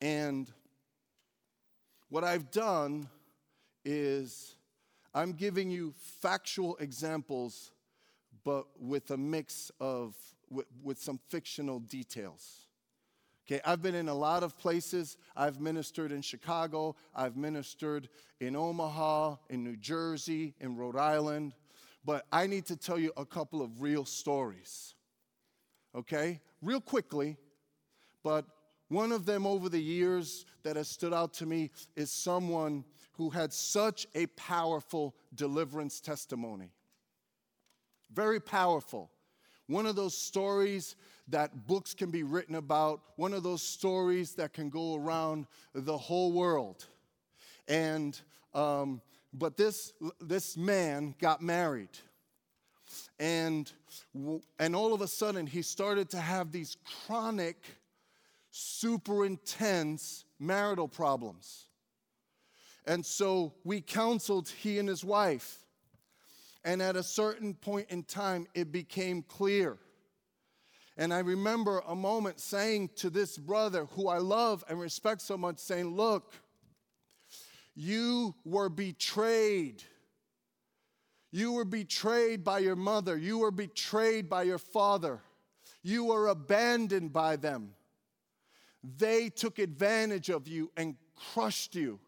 And 0.00 0.50
what 2.08 2.24
I've 2.24 2.50
done 2.50 3.08
is 3.84 4.54
I'm 5.14 5.32
giving 5.32 5.70
you 5.70 5.94
factual 6.20 6.76
examples, 6.76 7.72
but 8.44 8.66
with 8.78 9.10
a 9.10 9.16
mix 9.16 9.70
of, 9.80 10.14
with, 10.50 10.66
with 10.82 10.98
some 10.98 11.18
fictional 11.30 11.80
details. 11.80 12.65
Okay, 13.48 13.60
I've 13.64 13.80
been 13.80 13.94
in 13.94 14.08
a 14.08 14.14
lot 14.14 14.42
of 14.42 14.58
places. 14.58 15.16
I've 15.36 15.60
ministered 15.60 16.10
in 16.10 16.20
Chicago, 16.20 16.96
I've 17.14 17.36
ministered 17.36 18.08
in 18.40 18.56
Omaha, 18.56 19.36
in 19.48 19.62
New 19.62 19.76
Jersey, 19.76 20.54
in 20.58 20.76
Rhode 20.76 20.96
Island, 20.96 21.54
but 22.04 22.26
I 22.32 22.48
need 22.48 22.66
to 22.66 22.76
tell 22.76 22.98
you 22.98 23.12
a 23.16 23.24
couple 23.24 23.62
of 23.62 23.82
real 23.82 24.04
stories. 24.04 24.94
Okay, 25.94 26.40
real 26.60 26.80
quickly, 26.80 27.36
but 28.24 28.46
one 28.88 29.12
of 29.12 29.26
them 29.26 29.46
over 29.46 29.68
the 29.68 29.82
years 29.82 30.44
that 30.64 30.74
has 30.74 30.88
stood 30.88 31.14
out 31.14 31.32
to 31.34 31.46
me 31.46 31.70
is 31.94 32.10
someone 32.10 32.84
who 33.12 33.30
had 33.30 33.52
such 33.52 34.08
a 34.16 34.26
powerful 34.26 35.14
deliverance 35.34 36.00
testimony. 36.00 36.72
Very 38.12 38.40
powerful. 38.40 39.10
One 39.66 39.86
of 39.86 39.96
those 39.96 40.16
stories 40.16 40.96
that 41.28 41.66
books 41.66 41.92
can 41.94 42.10
be 42.10 42.22
written 42.22 42.54
about, 42.54 43.00
one 43.16 43.34
of 43.34 43.42
those 43.42 43.62
stories 43.62 44.34
that 44.34 44.52
can 44.52 44.70
go 44.70 44.94
around 44.94 45.46
the 45.74 45.98
whole 45.98 46.32
world. 46.32 46.86
And, 47.66 48.18
um, 48.54 49.00
but 49.32 49.56
this, 49.56 49.92
this 50.20 50.56
man 50.56 51.14
got 51.20 51.42
married. 51.42 51.90
And, 53.18 53.70
and 54.58 54.76
all 54.76 54.94
of 54.94 55.00
a 55.00 55.08
sudden, 55.08 55.46
he 55.46 55.62
started 55.62 56.08
to 56.10 56.18
have 56.18 56.52
these 56.52 56.76
chronic, 57.06 57.56
super 58.50 59.26
intense 59.26 60.24
marital 60.38 60.86
problems. 60.86 61.64
And 62.86 63.04
so 63.04 63.52
we 63.64 63.80
counseled 63.80 64.48
he 64.48 64.78
and 64.78 64.88
his 64.88 65.04
wife. 65.04 65.65
And 66.66 66.82
at 66.82 66.96
a 66.96 67.02
certain 67.02 67.54
point 67.54 67.88
in 67.88 68.02
time, 68.02 68.46
it 68.54 68.70
became 68.72 69.22
clear 69.22 69.78
and 70.96 71.12
I 71.12 71.18
remember 71.18 71.82
a 71.86 71.94
moment 71.94 72.40
saying 72.40 72.90
to 72.96 73.10
this 73.10 73.36
brother 73.36 73.86
who 73.92 74.08
I 74.08 74.18
love 74.18 74.64
and 74.68 74.80
respect 74.80 75.20
so 75.20 75.36
much, 75.36 75.58
saying, 75.58 75.94
Look, 75.94 76.32
you 77.74 78.34
were 78.44 78.70
betrayed. 78.70 79.82
You 81.30 81.52
were 81.52 81.66
betrayed 81.66 82.44
by 82.44 82.60
your 82.60 82.76
mother. 82.76 83.16
You 83.18 83.38
were 83.38 83.50
betrayed 83.50 84.30
by 84.30 84.44
your 84.44 84.58
father. 84.58 85.20
You 85.82 86.04
were 86.04 86.28
abandoned 86.28 87.12
by 87.12 87.36
them. 87.36 87.74
They 88.82 89.28
took 89.28 89.58
advantage 89.58 90.30
of 90.30 90.48
you 90.48 90.70
and 90.76 90.96
crushed 91.34 91.74
you. 91.74 91.98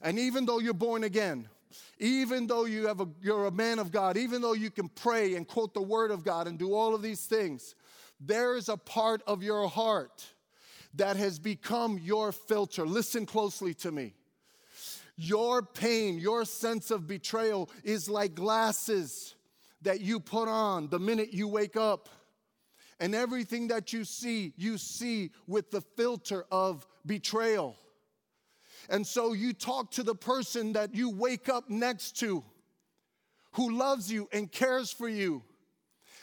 And 0.00 0.18
even 0.18 0.46
though 0.46 0.60
you're 0.60 0.74
born 0.74 1.02
again, 1.02 1.48
even 1.98 2.46
though 2.46 2.64
you 2.64 2.86
have 2.86 3.00
a, 3.00 3.08
you're 3.20 3.46
a 3.46 3.50
man 3.50 3.78
of 3.78 3.92
God, 3.92 4.16
even 4.16 4.42
though 4.42 4.54
you 4.54 4.70
can 4.70 4.88
pray 4.88 5.34
and 5.34 5.46
quote 5.46 5.74
the 5.74 5.82
word 5.82 6.10
of 6.10 6.24
God 6.24 6.46
and 6.46 6.58
do 6.58 6.74
all 6.74 6.94
of 6.94 7.02
these 7.02 7.26
things, 7.26 7.74
there 8.20 8.56
is 8.56 8.68
a 8.68 8.76
part 8.76 9.22
of 9.26 9.42
your 9.42 9.68
heart 9.68 10.24
that 10.94 11.16
has 11.16 11.38
become 11.38 11.98
your 12.02 12.32
filter. 12.32 12.86
Listen 12.86 13.26
closely 13.26 13.74
to 13.74 13.92
me. 13.92 14.14
Your 15.16 15.62
pain, 15.62 16.18
your 16.18 16.44
sense 16.44 16.90
of 16.90 17.06
betrayal 17.06 17.70
is 17.84 18.08
like 18.08 18.34
glasses 18.34 19.34
that 19.82 20.00
you 20.00 20.20
put 20.20 20.48
on 20.48 20.88
the 20.88 20.98
minute 20.98 21.32
you 21.32 21.46
wake 21.48 21.76
up. 21.76 22.08
And 22.98 23.14
everything 23.14 23.68
that 23.68 23.92
you 23.92 24.04
see, 24.04 24.52
you 24.56 24.76
see 24.76 25.30
with 25.46 25.70
the 25.70 25.80
filter 25.80 26.44
of 26.50 26.86
betrayal. 27.06 27.76
And 28.88 29.06
so 29.06 29.32
you 29.32 29.52
talk 29.52 29.90
to 29.92 30.02
the 30.02 30.14
person 30.14 30.72
that 30.72 30.94
you 30.94 31.10
wake 31.10 31.48
up 31.48 31.68
next 31.68 32.18
to 32.20 32.44
who 33.52 33.76
loves 33.76 34.10
you 34.10 34.28
and 34.32 34.50
cares 34.50 34.92
for 34.92 35.08
you 35.08 35.42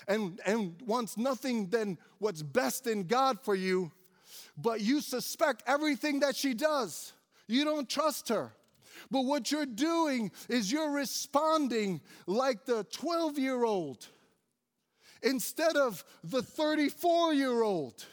and, 0.08 0.39
and 0.46 0.76
wants 0.86 1.17
nothing 1.17 1.70
than 1.70 1.98
what's 2.20 2.41
best 2.41 2.88
in 2.88 3.04
God 3.04 3.39
for 3.41 3.56
you, 3.56 3.91
but 4.58 4.82
you 4.82 5.02
suspect 5.02 5.63
everything 5.67 6.22
that 6.22 6.36
she 6.36 6.54
does. 6.54 7.13
You 7.48 7.65
don't 7.65 7.89
trust 7.89 8.30
her. 8.30 8.54
But 9.12 9.26
what 9.26 9.52
you're 9.52 9.65
doing 9.65 10.32
is 10.50 10.72
you're 10.72 10.91
responding 10.91 12.02
like 12.26 12.65
the 12.65 12.84
12 12.86 13.38
year 13.38 13.63
old 13.63 14.08
instead 15.22 15.76
of 15.76 16.04
the 16.24 16.41
34 16.41 17.34
year 17.34 17.62
old. 17.62 18.06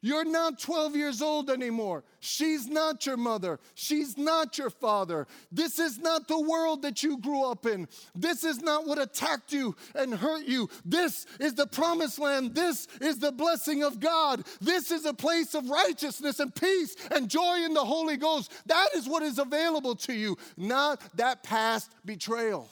You're 0.00 0.24
not 0.24 0.60
12 0.60 0.94
years 0.94 1.20
old 1.20 1.50
anymore. 1.50 2.04
She's 2.20 2.68
not 2.68 3.04
your 3.04 3.16
mother. 3.16 3.58
She's 3.74 4.16
not 4.16 4.56
your 4.56 4.70
father. 4.70 5.26
This 5.50 5.80
is 5.80 5.98
not 5.98 6.28
the 6.28 6.40
world 6.40 6.82
that 6.82 7.02
you 7.02 7.18
grew 7.18 7.44
up 7.44 7.66
in. 7.66 7.88
This 8.14 8.44
is 8.44 8.60
not 8.60 8.86
what 8.86 9.00
attacked 9.00 9.52
you 9.52 9.74
and 9.96 10.14
hurt 10.14 10.46
you. 10.46 10.68
This 10.84 11.26
is 11.40 11.54
the 11.54 11.66
promised 11.66 12.20
land. 12.20 12.54
This 12.54 12.86
is 13.00 13.18
the 13.18 13.32
blessing 13.32 13.82
of 13.82 13.98
God. 13.98 14.46
This 14.60 14.92
is 14.92 15.04
a 15.04 15.14
place 15.14 15.54
of 15.54 15.68
righteousness 15.68 16.38
and 16.38 16.54
peace 16.54 16.94
and 17.10 17.28
joy 17.28 17.64
in 17.64 17.74
the 17.74 17.84
Holy 17.84 18.16
Ghost. 18.16 18.52
That 18.66 18.90
is 18.94 19.08
what 19.08 19.24
is 19.24 19.40
available 19.40 19.96
to 19.96 20.12
you, 20.12 20.36
not 20.56 21.02
that 21.16 21.42
past 21.42 21.90
betrayal. 22.04 22.68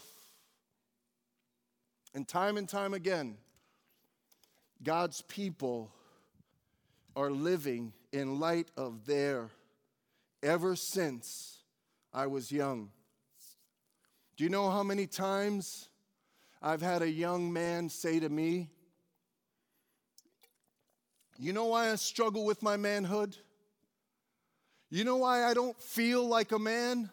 And 2.15 2.27
time 2.27 2.57
and 2.57 2.69
time 2.69 2.95
again, 2.95 3.37
God's 4.83 5.23
people 5.23 5.93
are 7.16 7.31
living 7.31 7.94
in 8.12 8.38
light 8.38 8.70
of 8.76 9.07
their 9.07 9.48
ever 10.42 10.76
since 10.76 11.62
I 12.12 12.26
was 12.26 12.52
young. 12.52 12.90
Do 14.37 14.44
you 14.44 14.50
know 14.50 14.70
how 14.70 14.83
many 14.83 15.07
times 15.07 15.88
I've 16.61 16.83
had 16.83 17.00
a 17.00 17.11
young 17.11 17.50
man 17.50 17.88
say 17.88 18.20
to 18.20 18.29
me, 18.29 18.68
You 21.38 21.55
know 21.55 21.66
why 21.66 21.90
I 21.90 21.94
struggle 21.94 22.44
with 22.44 22.62
my 22.62 22.76
manhood? 22.76 23.35
You 24.90 25.05
know 25.05 25.16
why 25.16 25.44
I 25.44 25.55
don't 25.55 25.81
feel 25.81 26.26
like 26.26 26.52
a 26.52 26.59
man? 26.59 27.11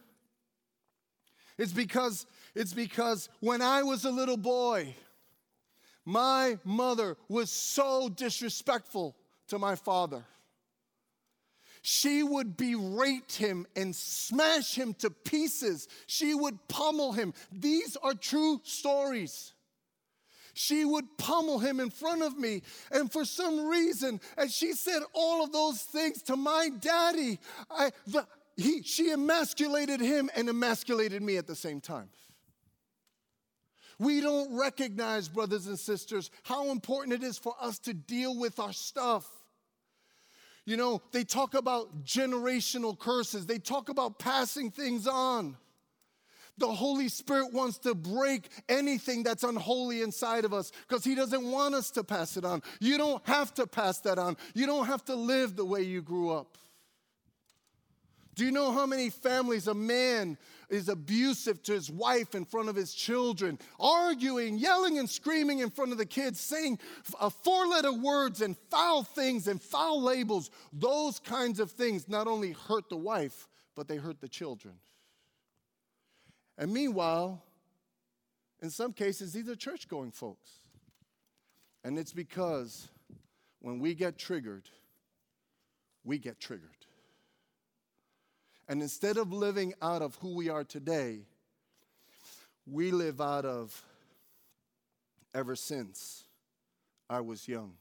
It's 1.57 1.71
because 1.71 2.25
it's 2.55 2.73
because 2.73 3.29
when 3.39 3.61
I 3.61 3.83
was 3.83 4.03
a 4.03 4.11
little 4.11 4.37
boy, 4.37 4.95
my 6.03 6.57
mother 6.65 7.15
was 7.29 7.49
so 7.49 8.09
disrespectful 8.09 9.15
to 9.53 9.59
my 9.59 9.75
father. 9.75 10.25
She 11.83 12.23
would 12.23 12.57
berate 12.57 13.33
him 13.33 13.67
and 13.75 13.95
smash 13.95 14.73
him 14.73 14.95
to 14.95 15.11
pieces. 15.11 15.87
She 16.07 16.33
would 16.33 16.67
pummel 16.67 17.11
him. 17.11 17.33
These 17.51 17.95
are 17.97 18.15
true 18.15 18.61
stories. 18.63 19.53
She 20.55 20.85
would 20.85 21.17
pummel 21.17 21.59
him 21.59 21.79
in 21.79 21.91
front 21.91 22.23
of 22.23 22.37
me. 22.37 22.63
And 22.91 23.11
for 23.11 23.25
some 23.25 23.67
reason, 23.67 24.21
as 24.37 24.55
she 24.55 24.73
said 24.73 25.01
all 25.13 25.43
of 25.43 25.51
those 25.51 25.81
things 25.81 26.23
to 26.23 26.35
my 26.35 26.69
daddy, 26.79 27.37
I, 27.69 27.91
the, 28.07 28.25
he, 28.55 28.81
she 28.81 29.11
emasculated 29.11 29.99
him 29.99 30.31
and 30.35 30.49
emasculated 30.49 31.21
me 31.21 31.37
at 31.37 31.45
the 31.45 31.55
same 31.55 31.79
time. 31.79 32.09
We 33.99 34.19
don't 34.21 34.57
recognize, 34.57 35.27
brothers 35.27 35.67
and 35.67 35.77
sisters, 35.77 36.31
how 36.43 36.71
important 36.71 37.13
it 37.13 37.23
is 37.23 37.37
for 37.37 37.55
us 37.61 37.77
to 37.79 37.93
deal 37.93 38.39
with 38.39 38.59
our 38.59 38.73
stuff. 38.73 39.42
You 40.65 40.77
know, 40.77 41.01
they 41.11 41.23
talk 41.23 41.55
about 41.55 42.05
generational 42.05 42.97
curses, 42.97 43.45
they 43.45 43.59
talk 43.59 43.89
about 43.89 44.19
passing 44.19 44.71
things 44.71 45.07
on. 45.07 45.57
The 46.57 46.67
Holy 46.67 47.09
Spirit 47.09 47.51
wants 47.51 47.79
to 47.79 47.95
break 47.95 48.47
anything 48.69 49.23
that's 49.23 49.43
unholy 49.43 50.03
inside 50.03 50.45
of 50.45 50.53
us 50.53 50.71
because 50.87 51.03
He 51.03 51.15
doesn't 51.15 51.43
want 51.43 51.73
us 51.73 51.89
to 51.91 52.03
pass 52.03 52.37
it 52.37 52.45
on. 52.45 52.61
You 52.79 52.97
don't 52.97 53.25
have 53.27 53.53
to 53.55 53.65
pass 53.65 53.99
that 54.01 54.19
on. 54.19 54.37
You 54.53 54.67
don't 54.67 54.85
have 54.85 55.03
to 55.05 55.15
live 55.15 55.55
the 55.55 55.65
way 55.65 55.81
you 55.81 56.01
grew 56.03 56.31
up. 56.31 56.57
Do 58.35 58.45
you 58.45 58.51
know 58.51 58.71
how 58.71 58.85
many 58.85 59.09
families 59.09 59.67
a 59.67 59.73
man 59.73 60.37
is 60.73 60.89
abusive 60.89 61.61
to 61.63 61.73
his 61.73 61.91
wife 61.91 62.33
in 62.33 62.45
front 62.45 62.67
of 62.67 62.75
his 62.75 62.93
children, 62.93 63.59
arguing, 63.79 64.57
yelling, 64.57 64.97
and 64.97 65.09
screaming 65.09 65.59
in 65.59 65.69
front 65.69 65.91
of 65.91 65.97
the 65.97 66.05
kids, 66.05 66.39
saying 66.39 66.79
uh, 67.19 67.29
four 67.29 67.67
letter 67.67 67.93
words 67.93 68.41
and 68.41 68.57
foul 68.71 69.03
things 69.03 69.47
and 69.47 69.61
foul 69.61 70.01
labels? 70.01 70.49
Those 70.73 71.19
kinds 71.19 71.59
of 71.59 71.71
things 71.71 72.09
not 72.09 72.27
only 72.27 72.53
hurt 72.53 72.89
the 72.89 72.97
wife, 72.97 73.47
but 73.75 73.87
they 73.87 73.97
hurt 73.97 74.19
the 74.19 74.27
children. 74.27 74.73
And 76.57 76.73
meanwhile, 76.73 77.43
in 78.61 78.69
some 78.69 78.93
cases, 78.93 79.33
these 79.33 79.47
are 79.49 79.55
church 79.55 79.87
going 79.87 80.11
folks. 80.11 80.49
And 81.83 81.99
it's 81.99 82.13
because 82.13 82.87
when 83.59 83.79
we 83.79 83.93
get 83.93 84.17
triggered, 84.17 84.69
we 86.03 86.17
get 86.17 86.39
triggered. 86.39 86.82
And 88.73 88.81
instead 88.81 89.17
of 89.17 89.31
living 89.31 89.75
out 89.83 90.01
of 90.01 90.15
who 90.15 90.33
we 90.33 90.49
are 90.49 90.63
today, 90.63 91.19
we 92.65 92.89
live 92.89 93.21
out 93.21 93.45
of 93.45 93.79
ever 95.31 95.55
since 95.55 96.23
I 97.07 97.19
was 97.19 97.47
young. 97.47 97.75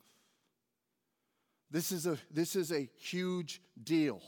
This 1.71 1.93
is 1.93 2.07
a, 2.07 2.19
this 2.31 2.57
is 2.57 2.73
a 2.73 2.91
huge 3.01 3.63
deal. 3.83 4.21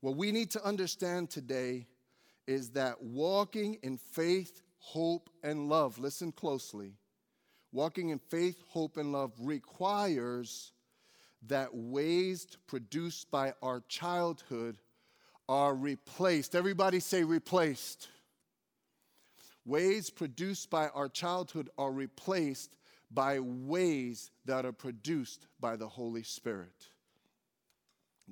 What 0.00 0.16
we 0.16 0.32
need 0.32 0.52
to 0.52 0.64
understand 0.64 1.28
today 1.28 1.86
is 2.46 2.70
that 2.70 3.02
walking 3.02 3.76
in 3.82 3.98
faith, 3.98 4.62
hope, 4.78 5.28
and 5.42 5.68
love, 5.68 5.98
listen 5.98 6.32
closely, 6.32 6.94
walking 7.72 8.08
in 8.08 8.20
faith, 8.20 8.62
hope, 8.68 8.96
and 8.96 9.12
love 9.12 9.32
requires 9.38 10.72
that 11.46 11.74
ways 11.74 12.46
produced 12.66 13.30
by 13.30 13.52
our 13.60 13.82
childhood 13.86 14.78
are 15.48 15.74
replaced. 15.74 16.54
Everybody 16.54 17.00
say 17.00 17.24
replaced. 17.24 18.08
Ways 19.64 20.10
produced 20.10 20.70
by 20.70 20.88
our 20.88 21.08
childhood 21.08 21.70
are 21.76 21.92
replaced 21.92 22.76
by 23.10 23.40
ways 23.40 24.30
that 24.44 24.64
are 24.64 24.72
produced 24.72 25.46
by 25.60 25.76
the 25.76 25.88
Holy 25.88 26.22
Spirit. 26.22 26.90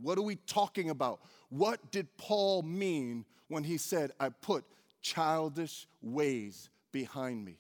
What 0.01 0.19
are 0.19 0.23
we 0.23 0.37
talking 0.37 0.91
about? 0.91 1.21
What 1.49 1.93
did 1.93 2.09
Paul 2.17 2.63
mean 2.63 3.25
when 3.49 3.65
he 3.65 3.79
said, 3.79 4.13
I 4.19 4.31
put 4.31 4.65
childish 5.03 5.87
ways 6.03 6.69
behind 6.93 7.45
me? 7.45 7.59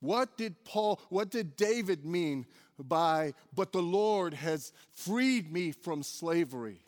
What 0.00 0.36
did 0.36 0.64
Paul, 0.64 1.00
what 1.08 1.30
did 1.30 1.56
David 1.56 2.04
mean 2.04 2.46
by, 2.78 3.34
but 3.54 3.72
the 3.72 3.82
Lord 3.82 4.34
has 4.34 4.72
freed 4.94 5.52
me 5.52 5.72
from 5.72 6.02
slavery? 6.02 6.80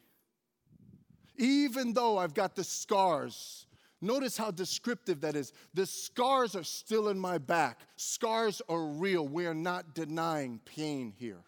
Even 1.36 1.92
though 1.92 2.18
I've 2.18 2.34
got 2.34 2.54
the 2.54 2.64
scars, 2.64 3.66
notice 4.00 4.36
how 4.36 4.50
descriptive 4.50 5.20
that 5.22 5.36
is. 5.36 5.52
The 5.74 5.86
scars 5.86 6.54
are 6.54 6.64
still 6.64 7.08
in 7.08 7.18
my 7.18 7.38
back. 7.38 7.80
Scars 7.96 8.60
are 8.68 8.84
real. 8.84 9.26
We 9.26 9.46
are 9.46 9.54
not 9.54 9.94
denying 9.94 10.60
pain 10.64 11.12
here. 11.16 11.44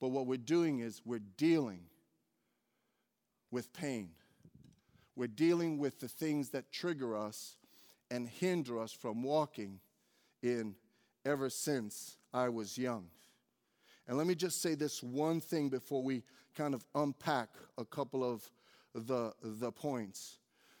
But 0.00 0.08
what 0.08 0.26
we're 0.26 0.36
doing 0.36 0.80
is 0.80 1.02
we're 1.04 1.20
dealing 1.36 1.80
with 3.50 3.72
pain. 3.72 4.10
We're 5.16 5.28
dealing 5.28 5.78
with 5.78 6.00
the 6.00 6.08
things 6.08 6.50
that 6.50 6.72
trigger 6.72 7.16
us 7.16 7.56
and 8.10 8.28
hinder 8.28 8.80
us 8.80 8.92
from 8.92 9.22
walking 9.22 9.80
in 10.42 10.74
ever 11.24 11.48
since 11.48 12.16
I 12.32 12.48
was 12.48 12.76
young. 12.76 13.06
And 14.06 14.18
let 14.18 14.26
me 14.26 14.34
just 14.34 14.60
say 14.60 14.74
this 14.74 15.02
one 15.02 15.40
thing 15.40 15.68
before 15.68 16.02
we 16.02 16.22
kind 16.54 16.74
of 16.74 16.84
unpack 16.94 17.48
a 17.78 17.84
couple 17.84 18.22
of 18.22 18.48
the, 18.94 19.32
the 19.42 19.72
points. 19.72 20.38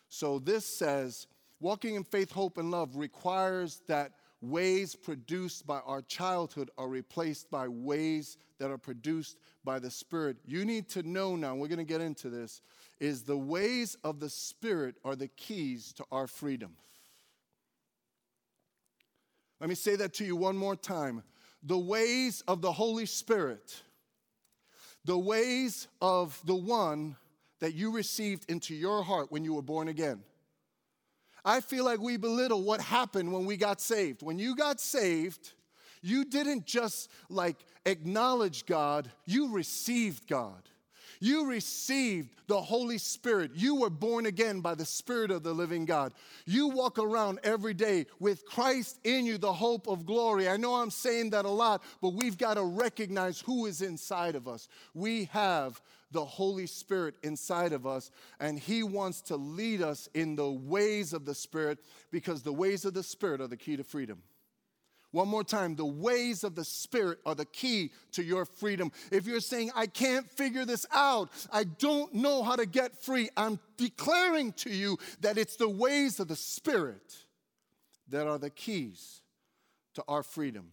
So 0.08 0.38
this 0.38 0.64
says, 0.64 1.26
walking 1.60 1.94
in 1.94 2.04
faith, 2.04 2.30
hope, 2.30 2.58
and 2.58 2.70
love 2.70 2.96
requires 2.96 3.80
that 3.88 4.12
ways 4.40 4.94
produced 4.94 5.66
by 5.66 5.80
our 5.80 6.02
childhood 6.02 6.70
are 6.76 6.88
replaced 6.88 7.50
by 7.50 7.66
ways 7.66 8.36
that 8.58 8.70
are 8.70 8.78
produced 8.78 9.38
by 9.64 9.78
the 9.78 9.90
Spirit. 9.90 10.36
You 10.44 10.64
need 10.64 10.88
to 10.90 11.02
know 11.02 11.34
now, 11.34 11.54
we're 11.54 11.68
going 11.68 11.78
to 11.78 11.84
get 11.84 12.02
into 12.02 12.28
this, 12.28 12.60
is 13.00 13.22
the 13.22 13.36
ways 13.36 13.96
of 14.04 14.20
the 14.20 14.28
Spirit 14.28 14.96
are 15.04 15.16
the 15.16 15.28
keys 15.28 15.92
to 15.94 16.04
our 16.12 16.26
freedom. 16.26 16.76
Let 19.60 19.68
me 19.68 19.74
say 19.74 19.96
that 19.96 20.12
to 20.14 20.24
you 20.24 20.36
one 20.36 20.56
more 20.56 20.76
time. 20.76 21.22
The 21.64 21.78
ways 21.78 22.42
of 22.46 22.60
the 22.60 22.72
Holy 22.72 23.06
Spirit, 23.06 23.82
the 25.04 25.18
ways 25.18 25.88
of 26.00 26.40
the 26.44 26.54
one 26.54 27.16
that 27.60 27.74
you 27.74 27.90
received 27.90 28.50
into 28.50 28.74
your 28.74 29.02
heart 29.02 29.32
when 29.32 29.44
you 29.44 29.54
were 29.54 29.62
born 29.62 29.88
again. 29.88 30.22
I 31.44 31.60
feel 31.60 31.84
like 31.84 32.00
we 32.00 32.16
belittle 32.16 32.62
what 32.62 32.80
happened 32.80 33.32
when 33.32 33.44
we 33.44 33.56
got 33.56 33.80
saved. 33.80 34.22
When 34.22 34.38
you 34.38 34.56
got 34.56 34.80
saved, 34.80 35.52
you 36.02 36.24
didn't 36.24 36.66
just 36.66 37.10
like 37.28 37.56
acknowledge 37.86 38.66
God, 38.66 39.10
you 39.26 39.52
received 39.52 40.26
God. 40.26 40.68
You 41.20 41.46
received 41.46 42.30
the 42.46 42.60
Holy 42.60 42.98
Spirit. 42.98 43.52
You 43.54 43.76
were 43.76 43.90
born 43.90 44.26
again 44.26 44.60
by 44.60 44.74
the 44.74 44.84
Spirit 44.84 45.30
of 45.30 45.42
the 45.42 45.52
living 45.52 45.84
God. 45.84 46.12
You 46.46 46.68
walk 46.68 46.98
around 46.98 47.40
every 47.42 47.74
day 47.74 48.06
with 48.20 48.44
Christ 48.44 48.98
in 49.04 49.26
you, 49.26 49.38
the 49.38 49.52
hope 49.52 49.86
of 49.86 50.06
glory. 50.06 50.48
I 50.48 50.56
know 50.56 50.74
I'm 50.74 50.90
saying 50.90 51.30
that 51.30 51.44
a 51.44 51.50
lot, 51.50 51.82
but 52.00 52.10
we've 52.10 52.38
got 52.38 52.54
to 52.54 52.64
recognize 52.64 53.40
who 53.40 53.66
is 53.66 53.82
inside 53.82 54.34
of 54.34 54.48
us. 54.48 54.68
We 54.92 55.24
have 55.32 55.80
the 56.10 56.24
Holy 56.24 56.66
Spirit 56.66 57.14
inside 57.22 57.72
of 57.72 57.86
us, 57.86 58.10
and 58.40 58.58
He 58.58 58.82
wants 58.82 59.20
to 59.22 59.36
lead 59.36 59.82
us 59.82 60.08
in 60.14 60.36
the 60.36 60.50
ways 60.50 61.12
of 61.12 61.24
the 61.24 61.34
Spirit 61.34 61.78
because 62.10 62.42
the 62.42 62.52
ways 62.52 62.84
of 62.84 62.94
the 62.94 63.02
Spirit 63.02 63.40
are 63.40 63.48
the 63.48 63.56
key 63.56 63.76
to 63.76 63.84
freedom. 63.84 64.22
One 65.14 65.28
more 65.28 65.44
time, 65.44 65.76
the 65.76 65.86
ways 65.86 66.42
of 66.42 66.56
the 66.56 66.64
Spirit 66.64 67.20
are 67.24 67.36
the 67.36 67.44
key 67.44 67.92
to 68.14 68.24
your 68.24 68.44
freedom. 68.44 68.90
If 69.12 69.28
you're 69.28 69.38
saying, 69.38 69.70
I 69.76 69.86
can't 69.86 70.28
figure 70.28 70.64
this 70.64 70.86
out, 70.92 71.30
I 71.52 71.62
don't 71.62 72.12
know 72.14 72.42
how 72.42 72.56
to 72.56 72.66
get 72.66 73.00
free, 73.00 73.28
I'm 73.36 73.60
declaring 73.76 74.54
to 74.54 74.70
you 74.70 74.98
that 75.20 75.38
it's 75.38 75.54
the 75.54 75.68
ways 75.68 76.18
of 76.18 76.26
the 76.26 76.34
Spirit 76.34 77.16
that 78.08 78.26
are 78.26 78.38
the 78.38 78.50
keys 78.50 79.20
to 79.94 80.02
our 80.08 80.24
freedom. 80.24 80.72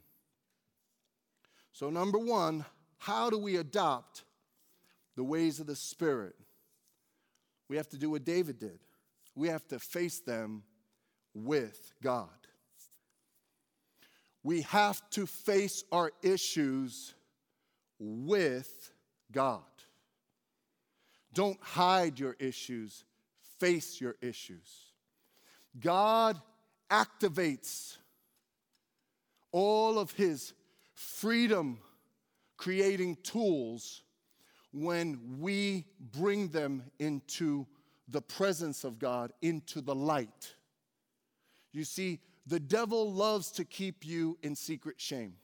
So, 1.71 1.91
number 1.91 2.17
one, 2.17 2.65
how 2.97 3.29
do 3.29 3.37
we 3.37 3.57
adopt 3.57 4.23
the 5.15 5.23
ways 5.23 5.59
of 5.59 5.67
the 5.67 5.75
Spirit, 5.75 6.33
we 7.69 7.77
have 7.77 7.89
to 7.89 7.97
do 7.99 8.09
what 8.09 8.25
David 8.25 8.57
did. 8.57 8.79
We 9.35 9.49
have 9.49 9.67
to 9.67 9.77
face 9.77 10.19
them 10.19 10.63
with 11.35 11.93
God. 12.01 12.40
We 14.43 14.61
have 14.63 15.07
to 15.11 15.25
face 15.25 15.83
our 15.91 16.11
issues 16.23 17.13
with 17.99 18.91
God. 19.31 19.61
Don't 21.33 21.59
hide 21.61 22.19
your 22.19 22.35
issues, 22.39 23.03
face 23.59 24.01
your 24.01 24.15
issues. 24.21 24.91
God 25.79 26.41
activates 26.89 27.97
all 29.51 29.99
of 29.99 30.11
his 30.11 30.53
freedom 30.93 31.79
creating 32.57 33.17
tools 33.23 34.03
when 34.73 35.19
we 35.39 35.85
bring 35.99 36.49
them 36.49 36.83
into 36.99 37.65
the 38.07 38.21
presence 38.21 38.83
of 38.83 38.99
God, 38.99 39.31
into 39.41 39.81
the 39.81 39.95
light. 39.95 40.53
You 41.71 41.83
see, 41.83 42.19
the 42.51 42.59
devil 42.59 43.13
loves 43.13 43.49
to 43.49 43.63
keep 43.63 44.05
you 44.05 44.37
in 44.43 44.55
secret 44.55 44.99
shame. 44.99 45.35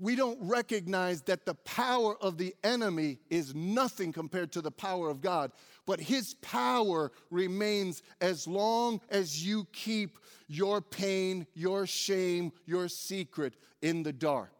We 0.00 0.16
don't 0.16 0.38
recognize 0.40 1.22
that 1.22 1.46
the 1.46 1.54
power 1.54 2.16
of 2.20 2.36
the 2.36 2.52
enemy 2.64 3.20
is 3.30 3.54
nothing 3.54 4.12
compared 4.12 4.50
to 4.52 4.60
the 4.60 4.72
power 4.72 5.08
of 5.08 5.20
God, 5.20 5.52
but 5.86 6.00
his 6.00 6.34
power 6.42 7.12
remains 7.30 8.02
as 8.20 8.48
long 8.48 9.00
as 9.08 9.46
you 9.46 9.68
keep 9.72 10.18
your 10.48 10.80
pain, 10.80 11.46
your 11.54 11.86
shame, 11.86 12.50
your 12.66 12.88
secret 12.88 13.54
in 13.82 14.02
the 14.02 14.12
dark. 14.12 14.58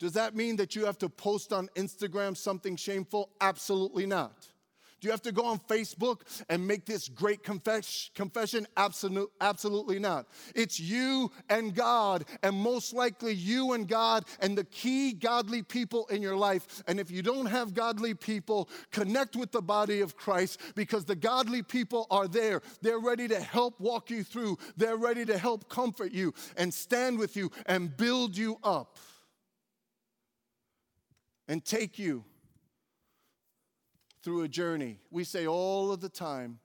Does 0.00 0.14
that 0.14 0.34
mean 0.34 0.56
that 0.56 0.74
you 0.74 0.86
have 0.86 0.98
to 0.98 1.08
post 1.08 1.52
on 1.52 1.68
Instagram 1.76 2.36
something 2.36 2.74
shameful? 2.74 3.30
Absolutely 3.40 4.06
not. 4.06 4.48
Do 5.00 5.06
you 5.06 5.12
have 5.12 5.22
to 5.22 5.32
go 5.32 5.46
on 5.46 5.60
Facebook 5.60 6.22
and 6.48 6.66
make 6.66 6.84
this 6.84 7.08
great 7.08 7.44
confess, 7.44 8.10
confession? 8.14 8.66
Absolute, 8.76 9.30
absolutely 9.40 9.98
not. 10.00 10.26
It's 10.56 10.80
you 10.80 11.30
and 11.48 11.74
God, 11.74 12.24
and 12.42 12.56
most 12.56 12.92
likely 12.92 13.32
you 13.32 13.74
and 13.74 13.86
God 13.86 14.24
and 14.40 14.58
the 14.58 14.64
key 14.64 15.12
godly 15.12 15.62
people 15.62 16.06
in 16.06 16.20
your 16.20 16.36
life. 16.36 16.82
And 16.88 16.98
if 16.98 17.10
you 17.10 17.22
don't 17.22 17.46
have 17.46 17.74
godly 17.74 18.14
people, 18.14 18.68
connect 18.90 19.36
with 19.36 19.52
the 19.52 19.62
body 19.62 20.00
of 20.00 20.16
Christ 20.16 20.60
because 20.74 21.04
the 21.04 21.16
godly 21.16 21.62
people 21.62 22.08
are 22.10 22.26
there. 22.26 22.60
They're 22.82 22.98
ready 22.98 23.28
to 23.28 23.40
help 23.40 23.78
walk 23.80 24.10
you 24.10 24.24
through, 24.24 24.58
they're 24.76 24.96
ready 24.96 25.24
to 25.26 25.38
help 25.38 25.68
comfort 25.68 26.12
you 26.12 26.34
and 26.56 26.74
stand 26.74 27.18
with 27.18 27.36
you 27.36 27.52
and 27.66 27.96
build 27.96 28.36
you 28.36 28.58
up 28.64 28.98
and 31.46 31.64
take 31.64 31.98
you 31.98 32.24
through 34.28 34.42
a 34.42 34.48
journey. 34.48 34.98
We 35.10 35.24
say 35.24 35.46
all 35.46 35.90
of 35.90 36.02
the 36.02 36.10
time, 36.10 36.58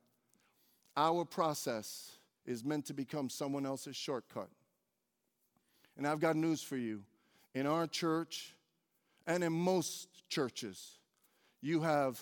our 0.97 1.23
process 1.23 2.11
is 2.45 2.61
meant 2.61 2.87
to 2.87 2.93
become 2.93 3.29
someone 3.29 3.65
else's 3.65 3.95
shortcut. 3.95 4.49
And 5.95 6.05
I've 6.05 6.19
got 6.19 6.35
news 6.35 6.61
for 6.61 6.75
you. 6.75 7.03
In 7.55 7.65
our 7.65 7.87
church 7.87 8.53
and 9.25 9.45
in 9.45 9.53
most 9.53 10.09
churches, 10.27 10.97
you 11.61 11.79
have 11.79 12.21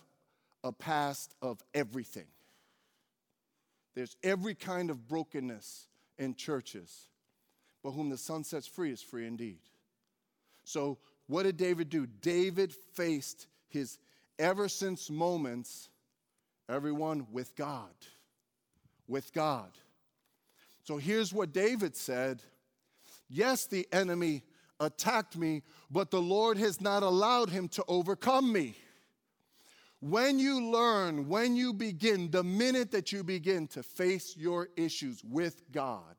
a 0.63 0.71
past 0.71 1.33
of 1.41 1.63
everything. 1.73 2.27
There's 3.95 4.15
every 4.21 4.53
kind 4.53 4.91
of 4.91 5.07
brokenness 5.07 5.87
in 6.19 6.35
churches, 6.35 7.07
but 7.81 7.93
whom 7.93 8.11
the 8.11 8.17
Son 8.17 8.43
sets 8.43 8.67
free 8.67 8.91
is 8.91 9.01
free 9.01 9.25
indeed. 9.25 9.57
So, 10.65 10.99
what 11.25 11.43
did 11.43 11.57
David 11.57 11.89
do? 11.89 12.05
David 12.05 12.71
faced 12.93 13.47
his 13.69 13.97
ever 14.39 14.67
since 14.67 15.09
moments, 15.09 15.89
everyone 16.69 17.27
with 17.31 17.55
God. 17.55 17.93
With 19.07 19.33
God. 19.33 19.71
So 20.83 20.97
here's 20.97 21.33
what 21.33 21.53
David 21.53 21.95
said 21.95 22.41
Yes, 23.29 23.65
the 23.65 23.87
enemy 23.93 24.43
attacked 24.79 25.37
me, 25.37 25.63
but 25.89 26.11
the 26.11 26.21
Lord 26.21 26.57
has 26.57 26.81
not 26.81 27.03
allowed 27.03 27.49
him 27.49 27.69
to 27.69 27.83
overcome 27.87 28.51
me. 28.51 28.75
When 30.01 30.39
you 30.39 30.71
learn, 30.71 31.29
when 31.29 31.55
you 31.55 31.73
begin, 31.73 32.31
the 32.31 32.43
minute 32.43 32.91
that 32.91 33.11
you 33.11 33.23
begin 33.23 33.67
to 33.67 33.83
face 33.83 34.35
your 34.35 34.69
issues 34.75 35.23
with 35.23 35.61
God, 35.71 36.15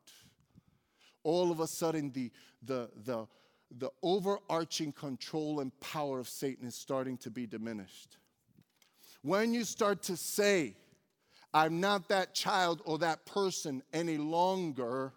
all 1.24 1.50
of 1.50 1.60
a 1.60 1.66
sudden 1.66 2.12
the, 2.12 2.30
the, 2.62 2.90
the, 3.04 3.26
the 3.78 3.90
overarching 4.02 4.92
control 4.92 5.60
and 5.60 5.78
power 5.80 6.18
of 6.18 6.28
Satan 6.28 6.66
is 6.66 6.74
starting 6.74 7.16
to 7.18 7.30
be 7.30 7.46
diminished. 7.46 8.16
When 9.22 9.54
you 9.54 9.64
start 9.64 10.02
to 10.04 10.16
say, 10.16 10.74
I'm 11.54 11.80
not 11.80 12.08
that 12.08 12.34
child 12.34 12.82
or 12.84 12.98
that 12.98 13.24
person 13.26 13.82
any 13.92 14.16
longer, 14.16 15.12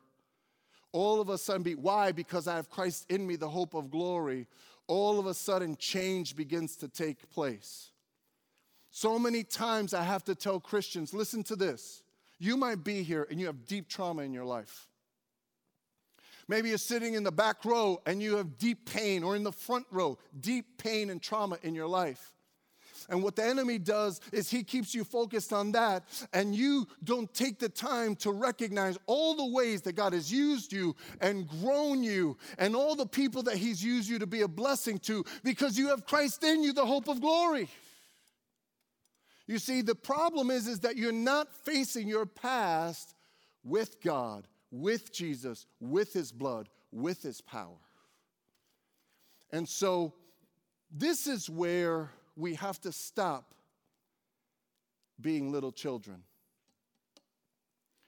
all 0.91 1.20
of 1.20 1.30
a 1.30 1.38
sudden, 1.38 1.63
be, 1.63 1.76
why? 1.76 2.12
Because 2.12 2.48
I 2.48 2.56
have 2.56 2.70
Christ 2.70 3.06
in 3.10 3.26
me, 3.26 3.36
the 3.36 3.50
hope 3.50 3.74
of 3.74 3.89
glory. 3.89 4.48
All 4.88 5.20
of 5.20 5.26
a 5.26 5.34
sudden, 5.34 5.76
change 5.78 6.36
begins 6.36 6.76
to 6.78 6.88
take 6.88 7.30
place. 7.32 7.91
So 8.91 9.20
many 9.20 9.44
times 9.44 9.94
I 9.94 10.04
have 10.04 10.24
to 10.26 10.36
tell 10.36 10.60
Christians 10.60 11.13
listen 11.13 11.44
to 11.44 11.56
this. 11.56 12.04
You 12.39 12.56
might 12.56 12.84
be 12.84 13.04
here 13.04 13.28
and 13.30 13.39
you 13.39 13.48
have 13.48 13.65
deep 13.65 13.89
trauma 13.89 14.22
in 14.22 14.34
your 14.34 14.46
life. 14.46 14.88
Maybe 16.47 16.69
you're 16.69 16.77
sitting 16.77 17.15
in 17.15 17.23
the 17.23 17.31
back 17.31 17.65
row 17.65 18.01
and 18.05 18.21
you 18.21 18.38
have 18.38 18.58
deep 18.58 18.89
pain, 18.89 19.23
or 19.23 19.36
in 19.36 19.43
the 19.43 19.51
front 19.51 19.88
row, 19.91 20.17
deep 20.39 20.77
pain 20.77 21.10
and 21.10 21.21
trauma 21.21 21.58
in 21.63 21.73
your 21.73 21.88
life. 21.88 22.31
And 23.10 23.21
what 23.21 23.36
the 23.36 23.45
enemy 23.45 23.77
does 23.77 24.19
is 24.31 24.49
he 24.49 24.63
keeps 24.63 24.95
you 24.95 25.03
focused 25.03 25.53
on 25.53 25.71
that, 25.73 26.03
and 26.34 26.55
you 26.55 26.88
don't 27.03 27.31
take 27.34 27.60
the 27.60 27.69
time 27.69 28.15
to 28.17 28.31
recognize 28.31 28.97
all 29.05 29.36
the 29.36 29.53
ways 29.53 29.81
that 29.84 29.93
God 29.93 30.13
has 30.13 30.31
used 30.31 30.73
you 30.73 30.95
and 31.21 31.47
grown 31.47 32.03
you, 32.03 32.38
and 32.58 32.75
all 32.75 32.95
the 32.95 33.05
people 33.05 33.43
that 33.43 33.58
he's 33.58 33.84
used 33.84 34.10
you 34.10 34.19
to 34.19 34.27
be 34.27 34.41
a 34.41 34.47
blessing 34.47 34.97
to 34.99 35.23
because 35.43 35.77
you 35.77 35.89
have 35.89 36.05
Christ 36.05 36.43
in 36.43 36.63
you, 36.63 36.73
the 36.73 36.86
hope 36.86 37.08
of 37.08 37.21
glory. 37.21 37.69
You 39.47 39.60
see, 39.60 39.81
the 39.81 39.95
problem 39.95 40.49
is, 40.49 40.67
is 40.67 40.79
that 40.79 40.95
you're 40.95 41.12
not 41.12 41.51
facing 41.63 42.08
your 42.08 42.25
past 42.25 43.13
with 43.63 44.01
God 44.01 44.47
with 44.71 45.12
Jesus, 45.12 45.65
with 45.80 46.13
his 46.13 46.32
blood, 46.32 46.69
with 46.91 47.21
his 47.21 47.41
power. 47.41 47.78
And 49.51 49.67
so, 49.67 50.13
this 50.91 51.28
is 51.28 51.49
where 51.49 52.12
we 52.36 52.56
have 52.56 52.80
to 52.82 52.91
stop 52.91 53.54
being 55.19 55.51
little 55.51 55.71
children. 55.71 56.23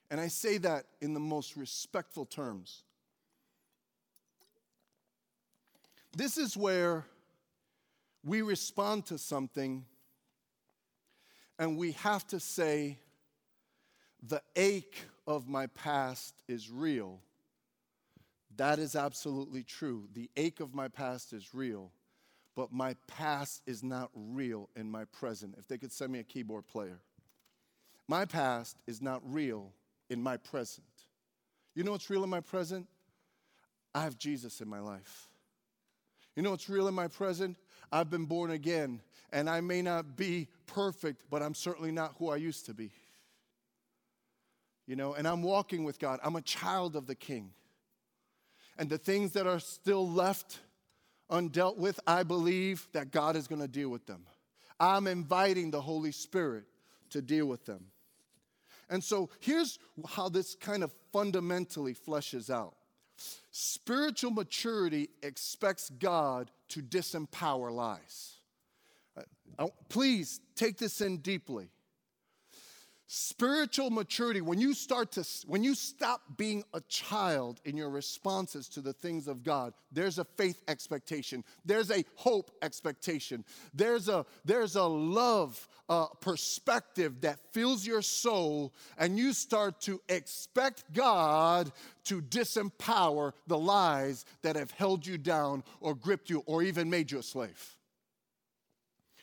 And 0.10 0.20
I 0.20 0.28
say 0.28 0.58
that 0.60 0.86
in 1.02 1.14
the 1.14 1.20
most 1.20 1.56
respectful 1.58 2.26
terms. 2.26 2.84
This 6.16 6.38
is 6.38 6.56
where 6.56 7.06
we 8.24 8.42
respond 8.42 9.06
to 9.08 9.18
something 9.18 9.86
and 11.60 11.78
we 11.78 11.94
have 11.94 12.26
to 12.28 12.40
say, 12.40 12.98
the 14.22 14.42
ache 14.56 15.06
of 15.28 15.48
my 15.48 15.68
past 15.68 16.34
is 16.48 16.72
real. 16.72 17.20
That 18.56 18.80
is 18.80 18.96
absolutely 18.96 19.64
true. 19.64 20.08
The 20.14 20.30
ache 20.38 20.62
of 20.62 20.74
my 20.74 20.88
past 20.88 21.34
is 21.34 21.54
real, 21.54 21.92
but 22.56 22.72
my 22.72 22.96
past 23.06 23.62
is 23.68 23.84
not 23.84 24.10
real 24.16 24.70
in 24.76 24.90
my 24.90 25.04
present. 25.06 25.56
If 25.60 25.68
they 25.68 25.78
could 25.78 25.92
send 25.92 26.12
me 26.12 26.20
a 26.20 26.24
keyboard 26.24 26.66
player. 26.66 27.00
My 28.08 28.26
past 28.26 28.78
is 28.88 29.02
not 29.02 29.22
real 29.24 29.74
in 30.10 30.24
my 30.24 30.38
present. 30.38 30.88
You 31.76 31.84
know 31.84 31.92
what's 31.92 32.10
real 32.10 32.24
in 32.24 32.30
my 32.30 32.40
present? 32.40 32.88
I 33.94 34.04
have 34.04 34.18
Jesus 34.18 34.62
in 34.62 34.70
my 34.70 34.80
life. 34.80 35.28
You 36.36 36.42
know 36.42 36.52
what's 36.52 36.70
real 36.70 36.88
in 36.88 36.94
my 36.94 37.08
present? 37.08 37.58
I've 37.92 38.10
been 38.10 38.26
born 38.26 38.52
again, 38.52 39.02
and 39.32 39.50
I 39.50 39.60
may 39.60 39.82
not 39.82 40.16
be 40.16 40.48
perfect, 40.68 41.26
but 41.30 41.42
I'm 41.42 41.54
certainly 41.54 41.92
not 41.92 42.16
who 42.18 42.30
I 42.30 42.38
used 42.38 42.66
to 42.68 42.74
be 42.74 42.92
you 44.88 44.96
know, 44.96 45.14
and 45.14 45.28
I'm 45.28 45.44
walking 45.44 45.84
with 45.84 46.00
God. 46.00 46.20
I'm 46.24 46.38
a 46.38 46.42
child 46.42 46.96
of 46.96 47.06
the 47.06 47.16
King. 47.16 47.52
And 48.80 48.90
the 48.90 48.98
things 48.98 49.34
that 49.34 49.46
are 49.46 49.60
still 49.60 50.08
left 50.08 50.60
undealt 51.30 51.78
with, 51.78 52.00
I 52.08 52.24
believe 52.24 52.88
that 52.94 53.12
God 53.12 53.36
is 53.36 53.48
going 53.48 53.62
to 53.62 53.68
deal 53.68 53.90
with 53.90 54.06
them. 54.06 54.26
I'm 54.80 55.08
inviting 55.08 55.72
the 55.72 55.82
Holy 55.82 56.12
Spirit 56.12 56.64
to 57.10 57.22
deal 57.22 57.48
with 57.48 57.66
them. 57.66 57.86
And 58.90 59.04
so 59.04 59.30
here's 59.40 59.80
how 60.08 60.30
this 60.30 60.56
kind 60.56 60.84
of 60.84 60.94
fundamentally 61.12 61.94
fleshes 61.94 62.50
out 62.50 62.76
spiritual 63.52 64.30
maturity 64.30 65.10
expects 65.24 65.90
God 65.90 66.52
to 66.70 66.82
disempower 66.82 67.72
lies. 67.72 68.36
Uh, 69.58 69.68
please 69.90 70.40
take 70.56 70.78
this 70.78 71.02
in 71.02 71.18
deeply. 71.18 71.72
Spiritual 73.10 73.90
maturity, 73.90 74.42
when 74.42 74.60
you 74.60 74.74
start 74.74 75.14
to, 75.14 75.26
when 75.48 75.64
you 75.64 75.76
stop 75.76 76.22
being 76.36 76.66
a 76.74 76.82
child 76.82 77.62
in 77.64 77.78
your 77.78 77.90
responses 77.90 78.68
to 78.68 78.82
the 78.82 78.92
things 78.92 79.30
of 79.30 79.46
God, 79.46 79.74
there's 79.94 80.20
a 80.20 80.26
faith 80.26 80.62
expectation, 80.68 81.46
there's 81.64 81.90
a 81.90 82.04
hope 82.16 82.52
expectation, 82.62 83.46
there's 83.74 84.10
a, 84.10 84.26
there's 84.44 84.76
a 84.76 84.84
love 84.84 85.70
uh, 85.88 86.08
perspective 86.20 87.22
that 87.22 87.40
fills 87.54 87.88
your 87.88 88.02
soul, 88.02 88.74
and 88.98 89.18
you 89.18 89.32
start 89.32 89.80
to 89.80 90.02
expect 90.10 90.84
God 90.94 91.72
to 92.04 92.22
disempower 92.22 93.32
the 93.48 93.58
lies 93.58 94.26
that 94.42 94.58
have 94.58 94.72
held 94.72 95.08
you 95.08 95.18
down 95.18 95.64
or 95.80 95.96
gripped 95.96 96.30
you 96.30 96.44
or 96.46 96.62
even 96.62 96.90
made 96.90 97.10
you 97.10 97.20
a 97.20 97.24
slave. 97.24 97.77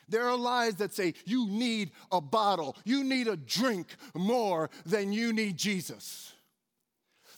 There 0.08 0.28
are 0.28 0.36
lies 0.36 0.76
that 0.76 0.92
say 0.92 1.14
you 1.24 1.48
need 1.48 1.92
a 2.10 2.20
bottle, 2.20 2.76
you 2.84 3.04
need 3.04 3.28
a 3.28 3.36
drink 3.36 3.96
more 4.14 4.70
than 4.84 5.12
you 5.12 5.32
need 5.32 5.56
Jesus. 5.56 6.32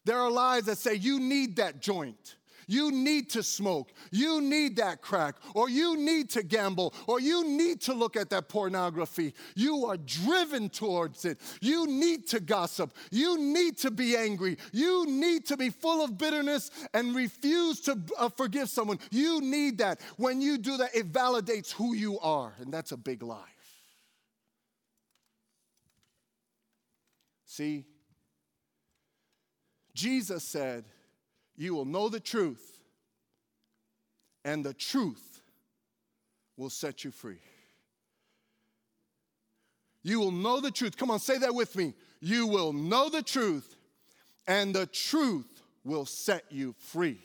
There 0.05 0.19
are 0.19 0.31
lies 0.31 0.65
that 0.67 0.79
say 0.79 0.95
you 0.95 1.19
need 1.19 1.57
that 1.57 1.81
joint. 1.81 2.37
You 2.67 2.91
need 2.91 3.31
to 3.31 3.43
smoke. 3.43 3.93
You 4.11 4.41
need 4.41 4.77
that 4.77 5.01
crack. 5.01 5.37
Or 5.55 5.71
you 5.71 5.97
need 5.97 6.31
to 6.31 6.43
gamble. 6.43 6.95
Or 7.07 7.21
you 7.21 7.45
need 7.47 7.81
to 7.83 7.95
look 7.95 8.17
at 8.17 8.31
that 8.31 8.49
pornography. 8.49 9.35
You 9.55 9.87
are 9.87 9.97
driven 9.97 10.69
towards 10.69 11.25
it. 11.25 11.39
You 11.61 11.87
need 11.87 12.27
to 12.29 12.41
gossip. 12.41 12.95
You 13.11 13.39
need 13.39 13.79
to 13.79 13.91
be 13.91 14.17
angry. 14.17 14.59
You 14.73 15.07
need 15.07 15.47
to 15.47 15.57
be 15.57 15.71
full 15.71 16.05
of 16.05 16.19
bitterness 16.19 16.71
and 16.93 17.15
refuse 17.15 17.81
to 17.83 17.99
uh, 18.19 18.29
forgive 18.31 18.69
someone. 18.69 18.99
You 19.11 19.41
need 19.41 19.79
that. 19.79 20.01
When 20.17 20.41
you 20.41 20.59
do 20.59 20.77
that, 20.79 20.95
it 20.95 21.13
validates 21.13 21.73
who 21.73 21.95
you 21.95 22.19
are. 22.19 22.55
And 22.61 22.73
that's 22.73 22.93
a 22.93 22.97
big 22.97 23.23
lie. 23.23 23.45
See, 27.45 27.87
Jesus 29.95 30.45
said, 30.45 30.85
you 31.57 31.75
will 31.75 31.85
know 31.85 32.09
the 32.09 32.21
truth, 32.21 32.79
and 34.45 34.65
the 34.65 34.75
truth 34.75 35.41
will 36.57 36.71
set 36.71 37.05
you 37.05 37.11
free. 37.11 37.41
You 40.03 40.21
will 40.21 40.31
know 40.31 40.61
the 40.61 40.71
truth. 40.71 40.97
Come 40.97 41.11
on, 41.11 41.19
say 41.19 41.39
that 41.39 41.55
with 41.55 41.75
me. 41.75 41.95
You 42.21 42.47
will 42.47 42.73
know 42.73 43.09
the 43.09 43.23
truth, 43.23 43.77
and 44.47 44.75
the 44.75 44.87
truth 44.87 45.63
will 45.85 46.07
set 46.07 46.45
you 46.51 46.75
free. 46.79 47.19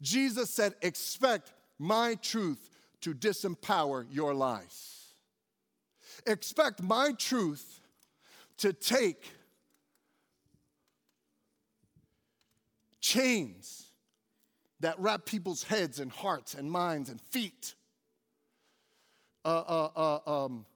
Jesus 0.00 0.50
said, 0.50 0.74
Expect 0.82 1.52
my 1.78 2.14
truth 2.16 2.70
to 3.02 3.14
disempower 3.14 4.06
your 4.10 4.34
lives. 4.34 5.14
Expect 6.26 6.82
my 6.82 7.12
truth 7.12 7.80
to 8.58 8.72
take 8.72 9.30
chains 13.00 13.90
that 14.80 14.98
wrap 14.98 15.26
people's 15.26 15.62
heads 15.62 16.00
and 16.00 16.10
hearts 16.10 16.54
and 16.54 16.70
minds 16.70 17.10
and 17.10 17.20
feet. 17.20 17.74
Uh, 19.44 19.48
uh, 19.66 20.18
uh, 20.26 20.44
um, 20.44 20.66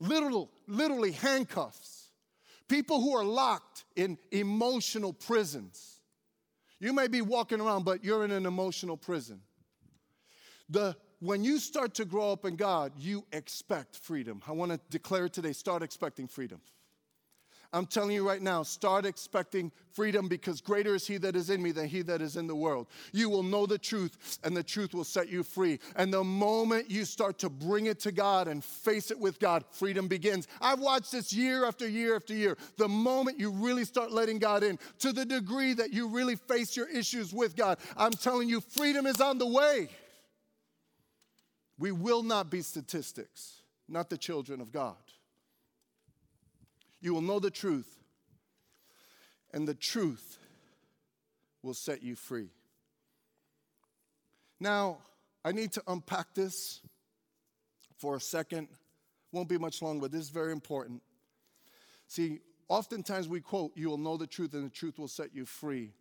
literal, 0.00 0.50
literally 0.66 1.12
handcuffs. 1.12 2.10
People 2.68 3.00
who 3.00 3.14
are 3.14 3.24
locked 3.24 3.84
in 3.94 4.18
emotional 4.30 5.12
prisons. 5.12 6.00
You 6.80 6.92
may 6.92 7.08
be 7.08 7.22
walking 7.22 7.60
around, 7.60 7.84
but 7.84 8.04
you're 8.04 8.24
in 8.24 8.30
an 8.30 8.46
emotional 8.46 8.96
prison. 8.96 9.40
The, 10.68 10.96
when 11.20 11.44
you 11.44 11.58
start 11.58 11.94
to 11.94 12.04
grow 12.04 12.32
up 12.32 12.44
in 12.44 12.56
God, 12.56 12.92
you 12.98 13.24
expect 13.32 13.96
freedom. 13.96 14.42
I 14.46 14.52
want 14.52 14.72
to 14.72 14.80
declare 14.90 15.28
today 15.28 15.52
start 15.52 15.82
expecting 15.82 16.26
freedom. 16.26 16.60
I'm 17.72 17.86
telling 17.86 18.12
you 18.12 18.26
right 18.26 18.40
now, 18.40 18.62
start 18.62 19.04
expecting 19.04 19.72
freedom 19.92 20.28
because 20.28 20.60
greater 20.60 20.94
is 20.94 21.06
He 21.06 21.16
that 21.18 21.36
is 21.36 21.50
in 21.50 21.62
me 21.62 21.72
than 21.72 21.88
He 21.88 22.02
that 22.02 22.22
is 22.22 22.36
in 22.36 22.46
the 22.46 22.54
world. 22.54 22.86
You 23.12 23.28
will 23.28 23.42
know 23.42 23.66
the 23.66 23.78
truth, 23.78 24.38
and 24.44 24.56
the 24.56 24.62
truth 24.62 24.94
will 24.94 25.04
set 25.04 25.28
you 25.28 25.42
free. 25.42 25.80
And 25.96 26.12
the 26.12 26.24
moment 26.24 26.90
you 26.90 27.04
start 27.04 27.38
to 27.40 27.48
bring 27.48 27.86
it 27.86 28.00
to 28.00 28.12
God 28.12 28.48
and 28.48 28.62
face 28.62 29.10
it 29.10 29.18
with 29.18 29.38
God, 29.38 29.64
freedom 29.70 30.08
begins. 30.08 30.48
I've 30.60 30.80
watched 30.80 31.12
this 31.12 31.32
year 31.32 31.64
after 31.64 31.88
year 31.88 32.16
after 32.16 32.34
year. 32.34 32.56
The 32.76 32.88
moment 32.88 33.40
you 33.40 33.50
really 33.50 33.84
start 33.84 34.12
letting 34.12 34.38
God 34.38 34.62
in, 34.62 34.78
to 35.00 35.12
the 35.12 35.24
degree 35.24 35.74
that 35.74 35.92
you 35.92 36.08
really 36.08 36.36
face 36.36 36.76
your 36.76 36.88
issues 36.88 37.32
with 37.32 37.56
God, 37.56 37.78
I'm 37.96 38.12
telling 38.12 38.48
you, 38.48 38.60
freedom 38.60 39.06
is 39.06 39.20
on 39.20 39.38
the 39.38 39.46
way. 39.46 39.88
We 41.78 41.92
will 41.92 42.22
not 42.22 42.50
be 42.50 42.62
statistics, 42.62 43.62
not 43.88 44.08
the 44.08 44.16
children 44.16 44.60
of 44.60 44.72
God. 44.72 44.96
You 47.06 47.14
will 47.14 47.20
know 47.20 47.38
the 47.38 47.52
truth, 47.52 47.98
and 49.54 49.68
the 49.68 49.74
truth 49.74 50.38
will 51.62 51.72
set 51.72 52.02
you 52.02 52.16
free. 52.16 52.48
Now, 54.58 54.98
I 55.44 55.52
need 55.52 55.70
to 55.74 55.82
unpack 55.86 56.34
this 56.34 56.80
for 57.96 58.16
a 58.16 58.20
second. 58.20 58.66
Won't 59.30 59.48
be 59.48 59.56
much 59.56 59.82
long, 59.82 60.00
but 60.00 60.10
this 60.10 60.22
is 60.22 60.30
very 60.30 60.50
important. 60.50 61.00
See, 62.08 62.40
oftentimes 62.66 63.28
we 63.28 63.40
quote, 63.40 63.70
You 63.76 63.88
will 63.88 63.98
know 63.98 64.16
the 64.16 64.26
truth, 64.26 64.52
and 64.54 64.64
the 64.64 64.74
truth 64.74 64.98
will 64.98 65.06
set 65.06 65.32
you 65.32 65.44
free. 65.44 65.92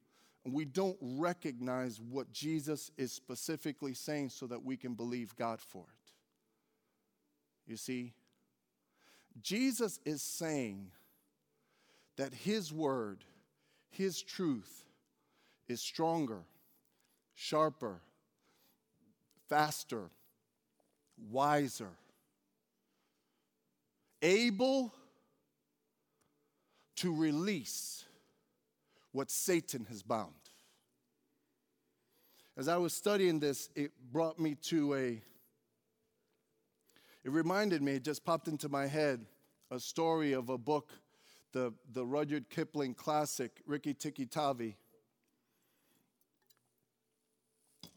And 0.44 0.56
we 0.56 0.65
don't 0.65 0.98
recognize 1.00 2.02
what 2.02 2.34
Jesus 2.34 2.89
is 2.98 3.12
specifically 3.12 3.94
saying 3.94 4.30
so 4.30 4.48
that 4.48 4.65
we 4.65 4.76
can 4.76 4.96
believe 4.96 5.36
God 5.36 5.62
for 5.62 5.84
it. 5.84 6.13
You 7.68 7.78
see, 7.78 8.15
Jesus 9.41 10.00
is 10.06 10.21
saying 10.21 10.91
that 12.17 12.34
His 12.34 12.71
word, 12.71 13.24
His 13.89 14.21
truth, 14.21 14.86
is 15.67 15.82
stronger, 15.82 16.43
sharper, 17.34 18.02
faster, 19.50 20.10
wiser, 21.30 21.91
able 24.21 24.93
to 26.95 27.13
release 27.13 28.06
what 29.12 29.30
Satan 29.30 29.86
has 29.89 30.02
bound. 30.02 30.34
As 32.58 32.67
I 32.67 32.78
was 32.78 32.93
studying 32.93 33.39
this, 33.39 33.69
it 33.76 33.91
brought 34.12 34.39
me 34.39 34.56
to 34.63 34.95
a 34.95 35.21
it 37.26 37.32
reminded 37.32 37.82
me, 37.82 37.94
it 37.94 38.04
just 38.04 38.24
popped 38.24 38.48
into 38.48 38.70
my 38.70 38.86
head, 38.86 39.26
a 39.72 39.80
story 39.80 40.34
of 40.34 40.50
a 40.50 40.60
book, 40.60 40.92
the, 41.54 41.74
the 41.92 42.06
Rudyard 42.06 42.52
Kipling 42.52 42.94
classic, 42.94 43.64
Rikki 43.66 43.96
Tikki 43.96 44.28
Tavi. 44.28 44.78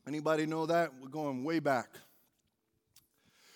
Anybody 0.07 0.47
know 0.47 0.65
that? 0.65 0.93
We're 0.99 1.11
going 1.11 1.45
way 1.45 1.59
back. 1.59 1.91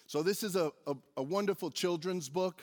So, 0.07 0.23
this 0.23 0.43
is 0.43 0.57
a, 0.57 0.73
a, 0.87 0.95
a 1.17 1.23
wonderful 1.23 1.71
children's 1.71 2.29
book. 2.29 2.61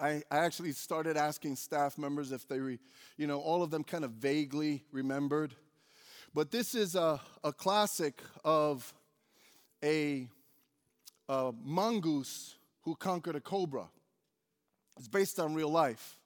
I, 0.00 0.22
I, 0.30 0.38
actually 0.38 0.70
started 0.70 1.16
asking 1.16 1.56
staff 1.56 1.98
members 1.98 2.30
if 2.30 2.46
they, 2.46 2.60
re, 2.60 2.78
you 3.16 3.26
know, 3.26 3.40
all 3.40 3.64
of 3.64 3.72
them 3.72 3.82
kind 3.82 4.04
of 4.04 4.12
vaguely 4.12 4.84
remembered. 4.92 5.56
But 6.32 6.52
this 6.52 6.76
is 6.76 6.94
a, 6.94 7.20
a 7.42 7.52
classic 7.52 8.22
of 8.44 8.94
a 9.82 10.28
a 11.30 11.52
mongoose 11.62 12.56
who 12.82 12.96
conquered 12.96 13.36
a 13.36 13.40
cobra. 13.40 13.86
It's 14.98 15.06
based 15.06 15.38
on 15.38 15.54
real 15.54 15.70
life. 15.70 16.18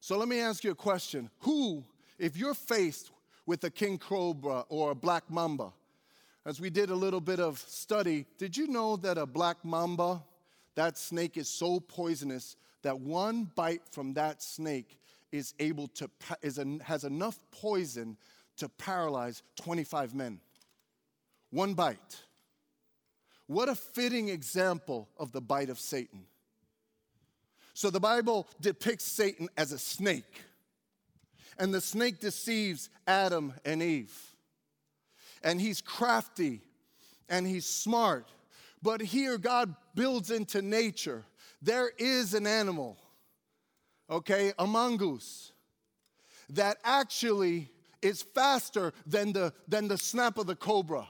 So 0.00 0.16
let 0.16 0.28
me 0.28 0.40
ask 0.40 0.64
you 0.64 0.70
a 0.70 0.74
question. 0.74 1.28
Who, 1.40 1.84
if 2.18 2.34
you're 2.34 2.54
faced 2.54 3.10
with 3.44 3.62
a 3.64 3.70
king 3.70 3.98
cobra 3.98 4.64
or 4.70 4.92
a 4.92 4.94
black 4.94 5.30
mamba, 5.30 5.72
as 6.46 6.58
we 6.58 6.70
did 6.70 6.88
a 6.88 6.94
little 6.94 7.20
bit 7.20 7.38
of 7.38 7.58
study, 7.58 8.24
did 8.38 8.56
you 8.56 8.68
know 8.68 8.96
that 8.96 9.18
a 9.18 9.26
black 9.26 9.62
mamba, 9.62 10.22
that 10.74 10.96
snake 10.96 11.36
is 11.36 11.46
so 11.46 11.78
poisonous 11.78 12.56
that 12.82 12.98
one 12.98 13.50
bite 13.56 13.82
from 13.90 14.14
that 14.14 14.42
snake 14.42 14.98
is 15.32 15.52
able 15.58 15.86
to 15.88 16.08
is 16.40 16.58
a, 16.58 16.78
has 16.82 17.04
enough 17.04 17.38
poison 17.50 18.16
to 18.56 18.70
paralyze 18.70 19.42
25 19.56 20.14
men. 20.14 20.40
One 21.50 21.74
bite. 21.74 22.22
What 23.48 23.68
a 23.68 23.74
fitting 23.74 24.28
example 24.28 25.08
of 25.18 25.32
the 25.32 25.40
bite 25.40 25.70
of 25.70 25.80
Satan. 25.80 26.26
So 27.74 27.90
the 27.90 27.98
Bible 27.98 28.46
depicts 28.60 29.04
Satan 29.04 29.48
as 29.56 29.72
a 29.72 29.78
snake, 29.78 30.42
and 31.58 31.72
the 31.72 31.80
snake 31.80 32.20
deceives 32.20 32.90
Adam 33.06 33.54
and 33.64 33.82
Eve. 33.82 34.16
And 35.42 35.60
he's 35.60 35.80
crafty 35.80 36.60
and 37.28 37.46
he's 37.46 37.66
smart. 37.66 38.28
But 38.82 39.00
here, 39.00 39.38
God 39.38 39.74
builds 39.94 40.30
into 40.30 40.62
nature 40.62 41.24
there 41.60 41.90
is 41.98 42.34
an 42.34 42.46
animal, 42.46 42.98
okay, 44.08 44.52
a 44.58 44.66
mongoose, 44.66 45.52
that 46.50 46.78
actually 46.84 47.70
is 48.00 48.22
faster 48.22 48.92
than 49.06 49.32
the, 49.32 49.52
than 49.66 49.88
the 49.88 49.98
snap 49.98 50.38
of 50.38 50.46
the 50.46 50.54
cobra. 50.54 51.08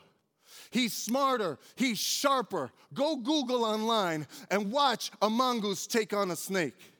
He's 0.71 0.93
smarter, 0.93 1.59
he's 1.77 1.99
sharper. 1.99 2.71
Go 2.95 3.17
Google 3.17 3.65
online 3.65 4.27
and 4.51 4.71
watch 4.71 5.11
a 5.23 5.31
mongoose 5.31 5.87
take 5.87 6.13
on 6.13 6.31
a 6.31 6.37
snake. 6.37 6.93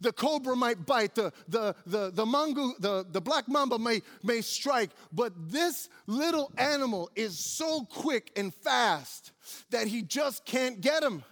The 0.00 0.12
cobra 0.12 0.56
might 0.56 0.86
bite, 0.86 1.14
the, 1.14 1.32
the, 1.48 1.74
the, 1.86 2.10
the, 2.10 2.24
mongoose, 2.24 2.74
the, 2.78 3.04
the 3.10 3.20
black 3.20 3.48
mamba 3.48 3.78
may, 3.78 4.02
may 4.22 4.40
strike, 4.40 4.90
but 5.12 5.32
this 5.50 5.88
little 6.06 6.52
animal 6.56 7.10
is 7.16 7.38
so 7.38 7.84
quick 7.84 8.30
and 8.36 8.54
fast 8.54 9.32
that 9.70 9.86
he 9.86 10.02
just 10.02 10.44
can't 10.44 10.80
get 10.80 11.02
him. 11.02 11.24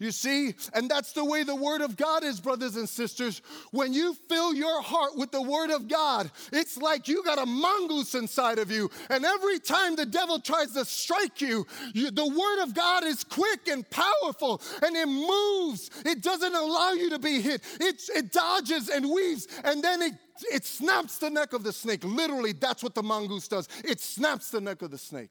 You 0.00 0.12
see, 0.12 0.54
and 0.74 0.88
that's 0.88 1.12
the 1.12 1.24
way 1.24 1.42
the 1.42 1.56
Word 1.56 1.80
of 1.80 1.96
God 1.96 2.22
is, 2.22 2.40
brothers 2.40 2.76
and 2.76 2.88
sisters. 2.88 3.42
When 3.72 3.92
you 3.92 4.14
fill 4.28 4.54
your 4.54 4.80
heart 4.80 5.16
with 5.16 5.32
the 5.32 5.42
Word 5.42 5.70
of 5.70 5.88
God, 5.88 6.30
it's 6.52 6.76
like 6.76 7.08
you 7.08 7.24
got 7.24 7.40
a 7.40 7.46
mongoose 7.46 8.14
inside 8.14 8.60
of 8.60 8.70
you. 8.70 8.90
And 9.10 9.24
every 9.24 9.58
time 9.58 9.96
the 9.96 10.06
devil 10.06 10.38
tries 10.38 10.72
to 10.74 10.84
strike 10.84 11.40
you, 11.40 11.66
you 11.94 12.12
the 12.12 12.28
Word 12.28 12.62
of 12.62 12.74
God 12.74 13.04
is 13.04 13.24
quick 13.24 13.66
and 13.66 13.88
powerful 13.90 14.62
and 14.82 14.94
it 14.94 15.06
moves. 15.06 15.90
It 16.04 16.22
doesn't 16.22 16.54
allow 16.54 16.92
you 16.92 17.10
to 17.10 17.18
be 17.18 17.40
hit, 17.40 17.62
it, 17.80 18.00
it 18.14 18.32
dodges 18.32 18.88
and 18.88 19.10
weaves, 19.10 19.48
and 19.64 19.82
then 19.82 20.02
it 20.02 20.14
it 20.52 20.64
snaps 20.64 21.18
the 21.18 21.30
neck 21.30 21.52
of 21.52 21.64
the 21.64 21.72
snake. 21.72 22.04
Literally, 22.04 22.52
that's 22.52 22.82
what 22.82 22.94
the 22.94 23.02
mongoose 23.02 23.48
does. 23.48 23.68
It 23.84 23.98
snaps 23.98 24.50
the 24.50 24.60
neck 24.60 24.82
of 24.82 24.92
the 24.92 24.98
snake. 24.98 25.30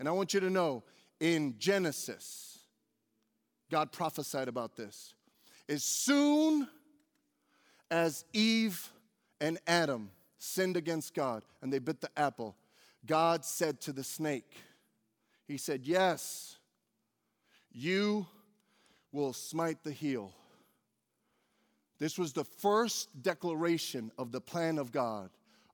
And 0.00 0.08
I 0.08 0.10
want 0.10 0.34
you 0.34 0.40
to 0.40 0.50
know 0.50 0.82
in 1.20 1.54
Genesis, 1.58 2.53
God 3.74 3.90
prophesied 3.90 4.46
about 4.46 4.76
this. 4.76 5.14
As 5.68 5.82
soon 5.82 6.68
as 7.90 8.24
Eve 8.32 8.92
and 9.40 9.58
Adam 9.66 10.12
sinned 10.38 10.76
against 10.76 11.12
God 11.12 11.42
and 11.60 11.72
they 11.72 11.80
bit 11.80 12.00
the 12.00 12.08
apple, 12.16 12.54
God 13.04 13.44
said 13.44 13.80
to 13.80 13.92
the 13.92 14.04
snake, 14.04 14.48
He 15.48 15.56
said, 15.56 15.80
Yes, 15.88 16.58
you 17.72 18.28
will 19.10 19.32
smite 19.32 19.82
the 19.82 19.90
heel. 19.90 20.30
This 21.98 22.16
was 22.16 22.32
the 22.32 22.44
first 22.44 23.24
declaration 23.24 24.12
of 24.16 24.30
the 24.30 24.40
plan 24.40 24.78
of 24.78 24.92
God, 24.92 25.30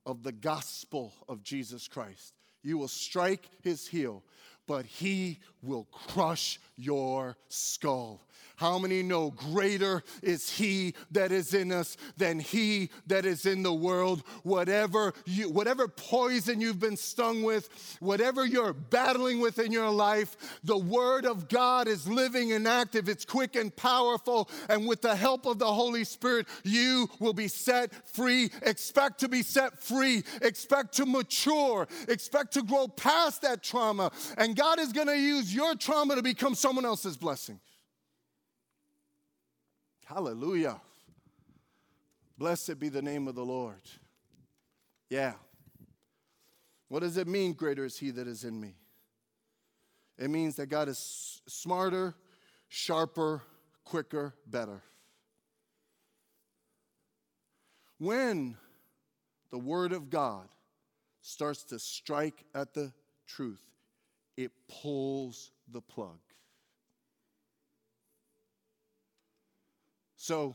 of 0.07 0.23
the 0.23 0.33
gospel 0.33 1.13
of 1.29 1.43
Jesus 1.43 1.87
Christ. 1.87 2.33
You 2.63 2.79
will 2.79 2.89
strike 2.89 3.47
his 3.63 3.87
heel. 3.87 4.23
But 4.71 4.87
he 4.87 5.41
will 5.63 5.89
crush 5.91 6.61
your 6.77 7.37
skull. 7.49 8.21
How 8.61 8.79
many 8.79 9.03
know 9.03 9.31
greater 9.31 10.03
is 10.23 10.51
he 10.51 10.93
that 11.13 11.33
is 11.33 11.55
in 11.55 11.73
us 11.73 11.97
than 12.19 12.39
he 12.39 12.91
that 13.07 13.25
is 13.25 13.47
in 13.47 13.63
the 13.63 13.73
world? 13.73 14.23
Whatever 14.43 15.15
you 15.25 15.49
whatever 15.49 15.89
poison 15.89 16.61
you've 16.61 16.79
been 16.79 16.99
stung 16.99 17.43
with, 17.43 17.71
whatever 18.01 18.45
you're 18.45 18.75
battling 18.75 19.41
with 19.41 19.59
in 19.59 19.73
your 19.73 19.89
life, 19.89 20.37
the 20.63 20.77
word 20.77 21.25
of 21.25 21.49
God 21.49 21.89
is 21.89 22.07
living 22.07 22.53
and 22.53 22.69
active. 22.69 23.09
It's 23.09 23.25
quick 23.25 23.57
and 23.57 23.75
powerful, 23.75 24.51
and 24.69 24.87
with 24.87 25.01
the 25.01 25.17
help 25.17 25.47
of 25.47 25.59
the 25.59 25.73
Holy 25.73 26.05
Spirit, 26.05 26.47
you 26.63 27.09
will 27.19 27.33
be 27.33 27.49
set 27.49 28.11
free. 28.11 28.51
Expect 28.61 29.21
to 29.21 29.29
be 29.31 29.43
set 29.43 29.83
free. 29.83 30.23
Expect 30.43 30.95
to 30.97 31.07
mature. 31.07 31.89
Expect 32.09 32.53
to 32.53 32.63
grow 32.63 32.89
past 32.89 33.41
that 33.41 33.63
trauma. 33.63 34.11
And 34.37 34.55
God 34.55 34.79
is 34.79 34.93
going 34.93 35.07
to 35.07 35.19
use 35.19 35.55
your 35.55 35.77
trauma 35.77 36.15
to 36.17 36.23
become 36.23 36.55
someone 36.55 36.85
else's 36.85 37.17
blessing. 37.17 37.59
Hallelujah. 40.13 40.81
Blessed 42.37 42.81
be 42.81 42.89
the 42.89 43.01
name 43.01 43.29
of 43.29 43.37
the 43.37 43.45
Lord. 43.45 43.81
Yeah. 45.09 45.35
What 46.89 47.01
does 47.01 47.17
it 47.17 47.29
mean, 47.29 47.53
greater 47.53 47.85
is 47.85 47.97
he 47.97 48.11
that 48.11 48.27
is 48.27 48.43
in 48.43 48.61
me? 48.61 48.75
It 50.19 50.29
means 50.29 50.57
that 50.57 50.67
God 50.67 50.89
is 50.89 51.41
smarter, 51.47 52.17
sharper, 52.67 53.43
quicker, 53.85 54.35
better. 54.49 54.83
When 57.99 58.57
the 59.53 59.59
Word 59.59 59.93
of 59.93 60.11
God 60.11 60.49
starts 61.21 61.63
to 61.65 61.79
strike 61.79 62.45
at 62.53 62.75
the 62.75 62.93
truth, 63.29 63.63
it 64.37 64.51
pulls 64.83 65.53
the 65.71 65.81
plug. 65.81 66.19
So 70.23 70.55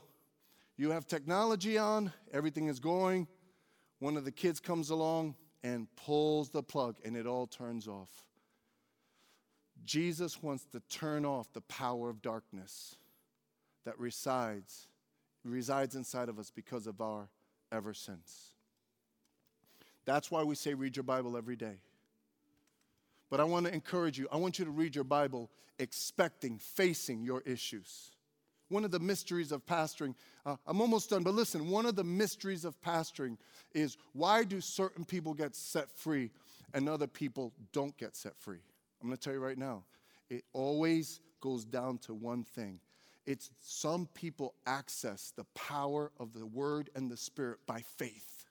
you 0.77 0.91
have 0.91 1.07
technology 1.07 1.79
on, 1.79 2.13
everything 2.31 2.67
is 2.67 2.79
going. 2.79 3.27
One 3.97 4.15
of 4.15 4.23
the 4.23 4.31
kids 4.31 4.59
comes 4.59 4.91
along 4.91 5.33
and 5.63 5.87
pulls 5.95 6.51
the 6.51 6.61
plug, 6.61 6.97
and 7.03 7.17
it 7.17 7.25
all 7.25 7.47
turns 7.47 7.87
off. 7.87 8.11
Jesus 9.83 10.43
wants 10.43 10.65
to 10.65 10.81
turn 10.81 11.25
off 11.25 11.51
the 11.51 11.61
power 11.61 12.11
of 12.11 12.21
darkness 12.21 12.95
that 13.85 13.99
resides 13.99 14.87
resides 15.43 15.95
inside 15.95 16.29
of 16.29 16.37
us 16.37 16.51
because 16.51 16.85
of 16.85 17.01
our 17.01 17.27
ever 17.71 17.95
since. 17.95 18.51
That's 20.05 20.29
why 20.29 20.43
we 20.43 20.53
say 20.53 20.75
read 20.75 20.95
your 20.95 21.03
Bible 21.03 21.35
every 21.35 21.55
day. 21.55 21.77
But 23.31 23.39
I 23.39 23.45
want 23.45 23.65
to 23.65 23.73
encourage 23.73 24.19
you. 24.19 24.27
I 24.31 24.37
want 24.37 24.59
you 24.59 24.65
to 24.65 24.71
read 24.71 24.93
your 24.93 25.03
Bible 25.03 25.49
expecting, 25.79 26.59
facing 26.59 27.23
your 27.23 27.41
issues. 27.47 28.14
One 28.69 28.83
of 28.83 28.91
the 28.91 28.99
mysteries 28.99 29.51
of 29.51 29.65
pastoring, 29.65 30.15
uh, 30.45 30.55
I'm 30.65 30.81
almost 30.81 31.09
done, 31.09 31.23
but 31.23 31.35
listen, 31.35 31.69
one 31.69 31.85
of 31.85 31.95
the 31.95 32.03
mysteries 32.03 32.65
of 32.65 32.79
pastoring 32.81 33.37
is 33.73 33.97
why 34.13 34.43
do 34.43 34.59
certain 34.59 35.05
people 35.05 35.33
get 35.33 35.55
set 35.55 35.91
free 35.91 36.31
and 36.73 36.89
other 36.89 37.07
people 37.07 37.53
don't 37.73 37.95
get 37.97 38.15
set 38.15 38.35
free? 38.37 38.59
I'm 39.01 39.07
gonna 39.07 39.17
tell 39.17 39.33
you 39.33 39.39
right 39.39 39.57
now, 39.57 39.83
it 40.29 40.43
always 40.53 41.19
goes 41.41 41.63
down 41.63 41.99
to 41.99 42.13
one 42.13 42.43
thing. 42.43 42.79
It's 43.27 43.51
some 43.59 44.07
people 44.13 44.55
access 44.65 45.31
the 45.35 45.45
power 45.55 46.11
of 46.19 46.33
the 46.33 46.45
word 46.45 46.89
and 46.95 47.09
the 47.09 47.17
spirit 47.17 47.59
by 47.65 47.81
faith. 47.97 48.45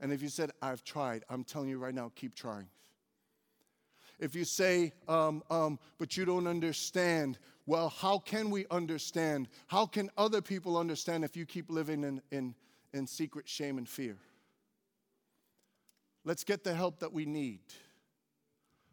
And 0.00 0.12
if 0.12 0.22
you 0.22 0.28
said, 0.28 0.52
I've 0.62 0.84
tried, 0.84 1.24
I'm 1.28 1.44
telling 1.44 1.68
you 1.68 1.78
right 1.78 1.94
now, 1.94 2.12
keep 2.14 2.34
trying. 2.34 2.68
If 4.18 4.34
you 4.34 4.44
say, 4.44 4.92
um, 5.06 5.42
um, 5.50 5.78
but 5.98 6.16
you 6.16 6.24
don't 6.24 6.46
understand, 6.46 7.38
well, 7.66 7.88
how 7.88 8.18
can 8.18 8.50
we 8.50 8.66
understand? 8.70 9.48
How 9.68 9.86
can 9.86 10.10
other 10.16 10.42
people 10.42 10.76
understand 10.76 11.24
if 11.24 11.36
you 11.36 11.46
keep 11.46 11.70
living 11.70 12.02
in, 12.02 12.20
in, 12.30 12.54
in 12.92 13.06
secret 13.06 13.48
shame 13.48 13.78
and 13.78 13.88
fear? 13.88 14.16
Let's 16.24 16.44
get 16.44 16.64
the 16.64 16.74
help 16.74 16.98
that 17.00 17.12
we 17.12 17.26
need. 17.26 17.60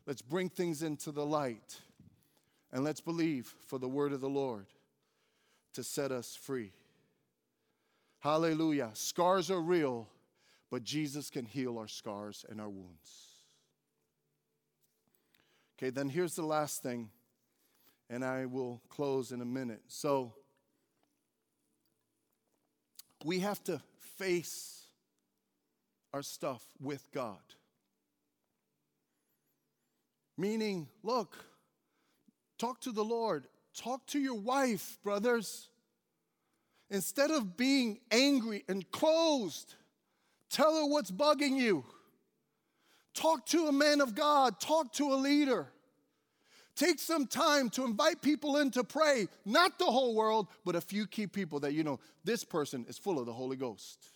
Let's 0.06 0.22
bring 0.22 0.50
things 0.50 0.84
into 0.84 1.12
the 1.12 1.26
light. 1.26 1.80
And 2.72 2.84
let's 2.84 3.02
believe 3.02 3.56
for 3.66 3.80
the 3.80 3.88
word 3.88 4.12
of 4.14 4.22
the 4.22 4.30
Lord 4.30 4.68
to 5.74 5.84
set 5.84 6.12
us 6.12 6.36
free. 6.36 6.72
Hallelujah. 8.20 8.90
Scars 8.94 9.50
are 9.50 9.62
real, 9.62 10.08
but 10.70 10.84
Jesus 10.84 11.30
can 11.30 11.46
heal 11.46 11.78
our 11.78 11.88
scars 11.88 12.46
and 12.50 12.60
our 12.60 12.70
wounds. 12.70 13.25
Okay, 15.78 15.90
then 15.90 16.08
here's 16.08 16.36
the 16.36 16.46
last 16.46 16.82
thing, 16.82 17.10
and 18.10 18.24
I 18.24 18.46
will 18.46 18.82
close 18.90 19.32
in 19.32 19.42
a 19.42 19.46
minute. 19.46 19.82
So, 19.88 20.34
we 23.26 23.40
have 23.40 23.62
to 23.66 23.82
face 24.18 24.88
our 26.14 26.22
stuff 26.22 26.64
with 26.80 27.12
God. 27.12 27.40
Meaning, 30.38 30.88
look, 31.04 31.36
talk 32.58 32.80
to 32.82 32.92
the 32.94 33.04
Lord, 33.04 33.48
talk 33.76 34.06
to 34.08 34.20
your 34.20 34.36
wife, 34.36 34.98
brothers. 35.04 35.68
Instead 36.90 37.32
of 37.32 37.58
being 37.58 38.00
angry 38.12 38.64
and 38.70 38.90
closed, 38.92 39.76
tell 40.50 40.76
her 40.76 40.86
what's 40.86 41.12
bugging 41.12 41.58
you. 41.58 41.84
Talk 43.16 43.46
to 43.48 43.68
a 43.68 43.72
man 43.72 44.02
of 44.02 44.14
God, 44.14 44.60
talk 44.60 44.92
to 44.94 45.14
a 45.14 45.16
leader. 45.16 45.68
Take 46.76 47.00
some 47.00 47.26
time 47.26 47.70
to 47.72 47.86
invite 47.86 48.22
people 48.22 48.58
in 48.58 48.70
to 48.72 48.84
pray, 48.84 49.28
not 49.46 49.80
the 49.80 49.86
whole 49.86 50.14
world, 50.14 50.48
but 50.66 50.76
a 50.76 50.82
few 50.82 51.08
key 51.08 51.26
people 51.26 51.62
that 51.62 51.74
you 51.74 51.86
know 51.86 52.02
this 52.26 52.44
person 52.44 52.86
is 52.90 52.98
full 52.98 53.18
of 53.18 53.26
the 53.26 53.32
Holy 53.32 53.56
Ghost. 53.56 54.10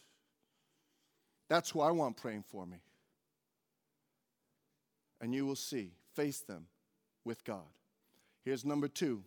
That's 1.47 1.69
who 1.69 1.79
I 1.79 1.91
want 1.91 2.17
praying 2.17 2.43
for 2.43 2.65
me. 2.65 2.77
And 5.21 5.33
you 5.33 5.45
will 5.45 5.55
see, 5.55 5.93
face 6.13 6.41
them 6.41 6.67
with 7.23 7.45
God. 7.45 7.67
Here's 8.43 8.65
number 8.65 8.89
two 8.89 9.23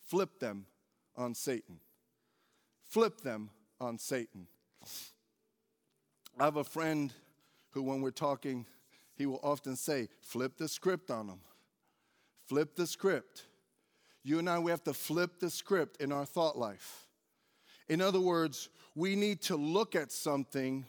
flip 0.00 0.38
them 0.38 0.66
on 1.16 1.34
Satan. 1.34 1.80
Flip 2.86 3.20
them 3.22 3.50
on 3.80 3.98
Satan. 3.98 4.46
I 6.38 6.44
have 6.44 6.56
a 6.56 6.64
friend 6.64 7.12
who, 7.70 7.82
when 7.82 8.00
we're 8.00 8.10
talking, 8.10 8.66
he 9.14 9.26
will 9.26 9.40
often 9.42 9.76
say, 9.76 10.08
flip 10.20 10.56
the 10.56 10.68
script 10.68 11.10
on 11.10 11.26
them. 11.26 11.40
Flip 12.46 12.74
the 12.76 12.86
script. 12.86 13.44
You 14.22 14.38
and 14.38 14.48
I, 14.48 14.58
we 14.58 14.70
have 14.70 14.84
to 14.84 14.94
flip 14.94 15.38
the 15.40 15.50
script 15.50 16.00
in 16.00 16.12
our 16.12 16.24
thought 16.24 16.56
life. 16.56 17.06
In 17.88 18.00
other 18.00 18.20
words, 18.20 18.68
we 18.94 19.16
need 19.16 19.40
to 19.42 19.56
look 19.56 19.94
at 19.94 20.12
something 20.12 20.84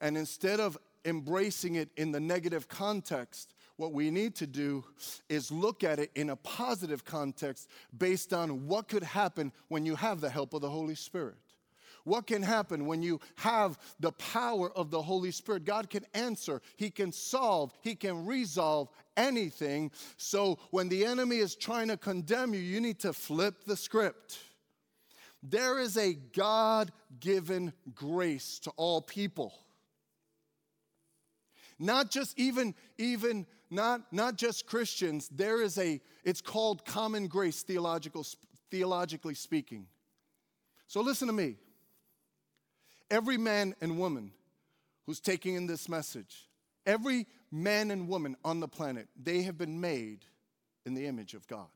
and 0.00 0.16
instead 0.16 0.60
of 0.60 0.76
embracing 1.04 1.76
it 1.76 1.90
in 1.96 2.12
the 2.12 2.20
negative 2.20 2.68
context, 2.68 3.54
what 3.76 3.92
we 3.92 4.10
need 4.10 4.34
to 4.36 4.46
do 4.46 4.84
is 5.28 5.52
look 5.52 5.84
at 5.84 5.98
it 5.98 6.10
in 6.14 6.30
a 6.30 6.36
positive 6.36 7.04
context 7.04 7.68
based 7.96 8.32
on 8.32 8.66
what 8.66 8.88
could 8.88 9.02
happen 9.02 9.52
when 9.68 9.86
you 9.86 9.94
have 9.96 10.20
the 10.20 10.30
help 10.30 10.54
of 10.54 10.62
the 10.62 10.70
Holy 10.70 10.94
Spirit. 10.94 11.36
What 12.06 12.28
can 12.28 12.40
happen 12.40 12.86
when 12.86 13.02
you 13.02 13.20
have 13.34 13.80
the 13.98 14.12
power 14.12 14.70
of 14.70 14.92
the 14.92 15.02
Holy 15.02 15.32
Spirit? 15.32 15.64
God 15.64 15.90
can 15.90 16.06
answer, 16.14 16.62
He 16.76 16.88
can 16.88 17.10
solve, 17.10 17.72
He 17.80 17.96
can 17.96 18.24
resolve 18.24 18.88
anything. 19.16 19.90
So 20.16 20.60
when 20.70 20.88
the 20.88 21.04
enemy 21.04 21.38
is 21.38 21.56
trying 21.56 21.88
to 21.88 21.96
condemn 21.96 22.54
you, 22.54 22.60
you 22.60 22.80
need 22.80 23.00
to 23.00 23.12
flip 23.12 23.64
the 23.64 23.76
script. 23.76 24.38
There 25.42 25.80
is 25.80 25.96
a 25.96 26.14
God 26.14 26.92
given 27.18 27.72
grace 27.92 28.60
to 28.60 28.70
all 28.76 29.00
people. 29.02 29.52
Not 31.76 32.12
just 32.12 32.38
even, 32.38 32.76
even 32.98 33.46
not, 33.68 34.12
not 34.12 34.36
just 34.36 34.66
Christians, 34.66 35.28
there 35.28 35.60
is 35.60 35.76
a, 35.76 36.00
it's 36.22 36.40
called 36.40 36.84
common 36.84 37.26
grace 37.26 37.62
theological, 37.62 38.24
theologically 38.70 39.34
speaking. 39.34 39.88
So 40.86 41.00
listen 41.00 41.26
to 41.26 41.34
me. 41.34 41.56
Every 43.10 43.36
man 43.36 43.74
and 43.80 43.98
woman 43.98 44.32
who's 45.06 45.20
taking 45.20 45.54
in 45.54 45.66
this 45.66 45.88
message, 45.88 46.48
every 46.84 47.26
man 47.52 47.90
and 47.90 48.08
woman 48.08 48.36
on 48.44 48.60
the 48.60 48.68
planet, 48.68 49.08
they 49.20 49.42
have 49.42 49.56
been 49.56 49.80
made 49.80 50.24
in 50.84 50.94
the 50.94 51.06
image 51.06 51.34
of 51.34 51.46
God. 51.46 51.68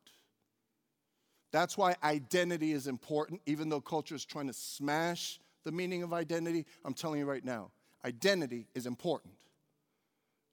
That's 1.53 1.77
why 1.77 1.97
identity 2.03 2.73
is 2.73 2.87
important, 2.87 3.41
even 3.47 3.69
though 3.69 3.81
culture 3.81 4.15
is 4.15 4.25
trying 4.25 4.47
to 4.47 4.53
smash 4.53 5.41
the 5.65 5.73
meaning 5.73 6.03
of 6.03 6.13
identity. 6.13 6.65
I'm 6.85 6.95
telling 6.95 7.19
you 7.19 7.27
right 7.27 7.45
now, 7.45 7.71
identity 8.05 8.67
is 8.75 8.87
important. 8.87 9.35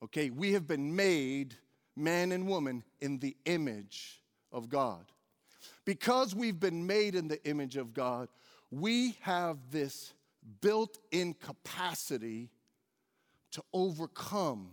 Okay, 0.04 0.30
we 0.30 0.54
have 0.54 0.68
been 0.68 0.96
made 0.96 1.56
man 1.96 2.32
and 2.32 2.48
woman 2.48 2.84
in 3.00 3.20
the 3.20 3.36
image 3.46 4.22
of 4.52 4.70
God. 4.70 5.06
Because 5.86 6.36
we've 6.36 6.60
been 6.60 6.86
made 6.86 7.16
in 7.16 7.28
the 7.28 7.44
image 7.46 7.78
of 7.78 7.94
God, 7.94 8.30
we 8.72 9.18
have 9.22 9.58
this 9.72 10.14
built 10.62 10.98
in 11.12 11.34
capacity 11.34 12.50
to 13.52 13.64
overcome 13.74 14.72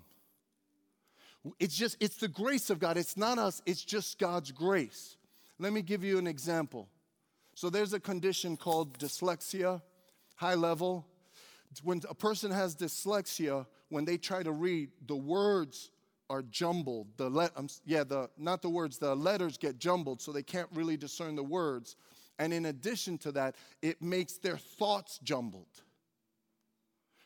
It's 1.59 1.77
just, 1.77 1.97
it's 2.01 2.17
the 2.17 2.29
grace 2.29 2.71
of 2.71 2.79
God. 2.79 2.97
It's 2.97 3.17
not 3.17 3.39
us, 3.39 3.63
it's 3.67 3.85
just 3.85 4.19
God's 4.19 4.51
grace. 4.51 5.17
Let 5.59 5.73
me 5.73 5.83
give 5.83 6.03
you 6.03 6.19
an 6.19 6.27
example. 6.27 6.89
So 7.55 7.71
there's 7.71 7.93
a 7.93 8.01
condition 8.01 8.57
called 8.57 8.99
dyslexia, 8.99 9.83
high 10.37 10.55
level. 10.55 11.07
When 11.83 12.01
a 12.09 12.15
person 12.15 12.51
has 12.51 12.75
dyslexia, 12.75 13.67
when 13.91 14.05
they 14.05 14.17
try 14.17 14.43
to 14.43 14.53
read, 14.53 14.91
the 15.07 15.17
words 15.17 15.91
are 16.31 16.43
jumbled. 16.43 17.09
The 17.17 17.29
let, 17.29 17.53
um, 17.57 17.69
yeah, 17.85 18.05
the 18.05 18.31
not 18.37 18.63
the 18.63 18.71
words, 18.71 18.99
the 18.99 19.15
letters 19.15 19.59
get 19.59 19.79
jumbled, 19.79 20.21
so 20.21 20.33
they 20.33 20.43
can't 20.43 20.69
really 20.75 20.97
discern 20.97 21.37
the 21.37 21.45
words. 21.45 21.97
And 22.39 22.53
in 22.53 22.67
addition 22.67 23.19
to 23.19 23.33
that, 23.33 23.55
it 23.83 24.03
makes 24.03 24.39
their 24.39 24.57
thoughts 24.57 25.19
jumbled. 25.23 25.69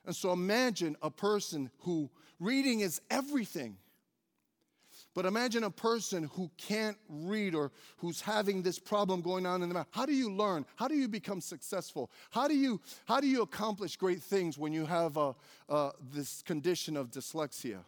And 0.05 0.15
so 0.15 0.33
imagine 0.33 0.97
a 1.03 1.11
person 1.11 1.71
who 1.81 2.11
reading 2.41 2.81
is 2.81 3.01
everything. 3.11 3.77
But 5.15 5.27
imagine 5.27 5.65
a 5.65 5.71
person 5.71 6.31
who 6.35 6.51
can't 6.57 6.97
read 7.09 7.55
or 7.55 7.73
who's 7.99 8.21
having 8.21 8.63
this 8.63 8.79
problem 8.79 9.21
going 9.21 9.47
on 9.47 9.63
in 9.63 9.69
the 9.69 9.75
mind. 9.75 9.87
How 9.91 10.07
do 10.07 10.15
you 10.15 10.31
learn? 10.31 10.65
How 10.77 10.89
do 10.89 10.95
you 10.95 11.09
become 11.09 11.41
successful? 11.41 12.11
How 12.31 12.47
do 12.47 12.55
you, 12.55 12.81
how 13.07 13.21
do 13.21 13.27
you 13.27 13.43
accomplish 13.43 13.97
great 13.97 14.23
things 14.23 14.59
when 14.59 14.73
you 14.73 14.87
have 14.87 15.17
a, 15.17 15.35
this 16.13 16.43
condition 16.43 16.97
of 16.97 17.11
dyslexia? 17.11 17.79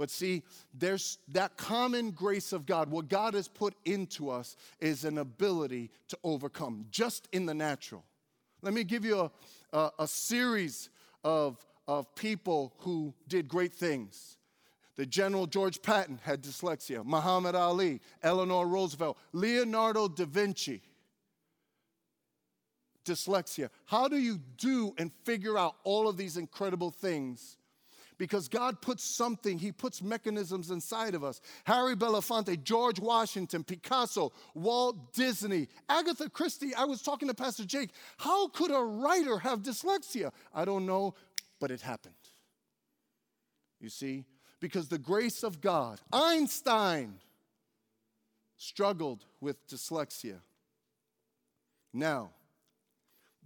But 0.00 0.08
see, 0.08 0.44
there's 0.72 1.18
that 1.28 1.58
common 1.58 2.12
grace 2.12 2.54
of 2.54 2.64
God. 2.64 2.90
What 2.90 3.10
God 3.10 3.34
has 3.34 3.48
put 3.48 3.74
into 3.84 4.30
us 4.30 4.56
is 4.80 5.04
an 5.04 5.18
ability 5.18 5.90
to 6.08 6.16
overcome, 6.24 6.86
just 6.90 7.28
in 7.32 7.44
the 7.44 7.52
natural. 7.52 8.02
Let 8.62 8.72
me 8.72 8.82
give 8.82 9.04
you 9.04 9.20
a, 9.20 9.30
a, 9.76 9.90
a 9.98 10.08
series 10.08 10.88
of, 11.22 11.58
of 11.86 12.14
people 12.14 12.72
who 12.78 13.12
did 13.28 13.46
great 13.46 13.74
things. 13.74 14.38
The 14.96 15.04
General 15.04 15.46
George 15.46 15.82
Patton 15.82 16.18
had 16.22 16.42
dyslexia, 16.42 17.04
Muhammad 17.04 17.54
Ali, 17.54 18.00
Eleanor 18.22 18.66
Roosevelt, 18.66 19.18
Leonardo 19.34 20.08
da 20.08 20.24
Vinci. 20.24 20.80
Dyslexia. 23.04 23.68
How 23.84 24.08
do 24.08 24.16
you 24.16 24.40
do 24.56 24.94
and 24.96 25.12
figure 25.24 25.58
out 25.58 25.74
all 25.84 26.08
of 26.08 26.16
these 26.16 26.38
incredible 26.38 26.90
things 26.90 27.58
because 28.20 28.48
God 28.48 28.82
puts 28.82 29.02
something, 29.02 29.58
He 29.58 29.72
puts 29.72 30.02
mechanisms 30.02 30.70
inside 30.70 31.14
of 31.14 31.24
us. 31.24 31.40
Harry 31.64 31.96
Belafonte, 31.96 32.62
George 32.62 33.00
Washington, 33.00 33.64
Picasso, 33.64 34.30
Walt 34.52 35.14
Disney, 35.14 35.68
Agatha 35.88 36.28
Christie. 36.28 36.74
I 36.74 36.84
was 36.84 37.00
talking 37.00 37.28
to 37.28 37.34
Pastor 37.34 37.64
Jake. 37.64 37.88
How 38.18 38.48
could 38.48 38.72
a 38.72 38.84
writer 38.84 39.38
have 39.38 39.62
dyslexia? 39.62 40.32
I 40.54 40.66
don't 40.66 40.84
know, 40.84 41.14
but 41.60 41.70
it 41.70 41.80
happened. 41.80 42.12
You 43.80 43.88
see? 43.88 44.26
Because 44.60 44.88
the 44.88 44.98
grace 44.98 45.42
of 45.42 45.62
God, 45.62 45.98
Einstein 46.12 47.14
struggled 48.58 49.24
with 49.40 49.66
dyslexia. 49.66 50.40
Now, 51.94 52.32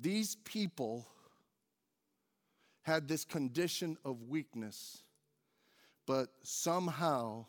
these 0.00 0.34
people 0.34 1.06
had 2.84 3.08
this 3.08 3.24
condition 3.24 3.96
of 4.04 4.22
weakness, 4.28 5.02
but 6.06 6.28
somehow, 6.42 7.46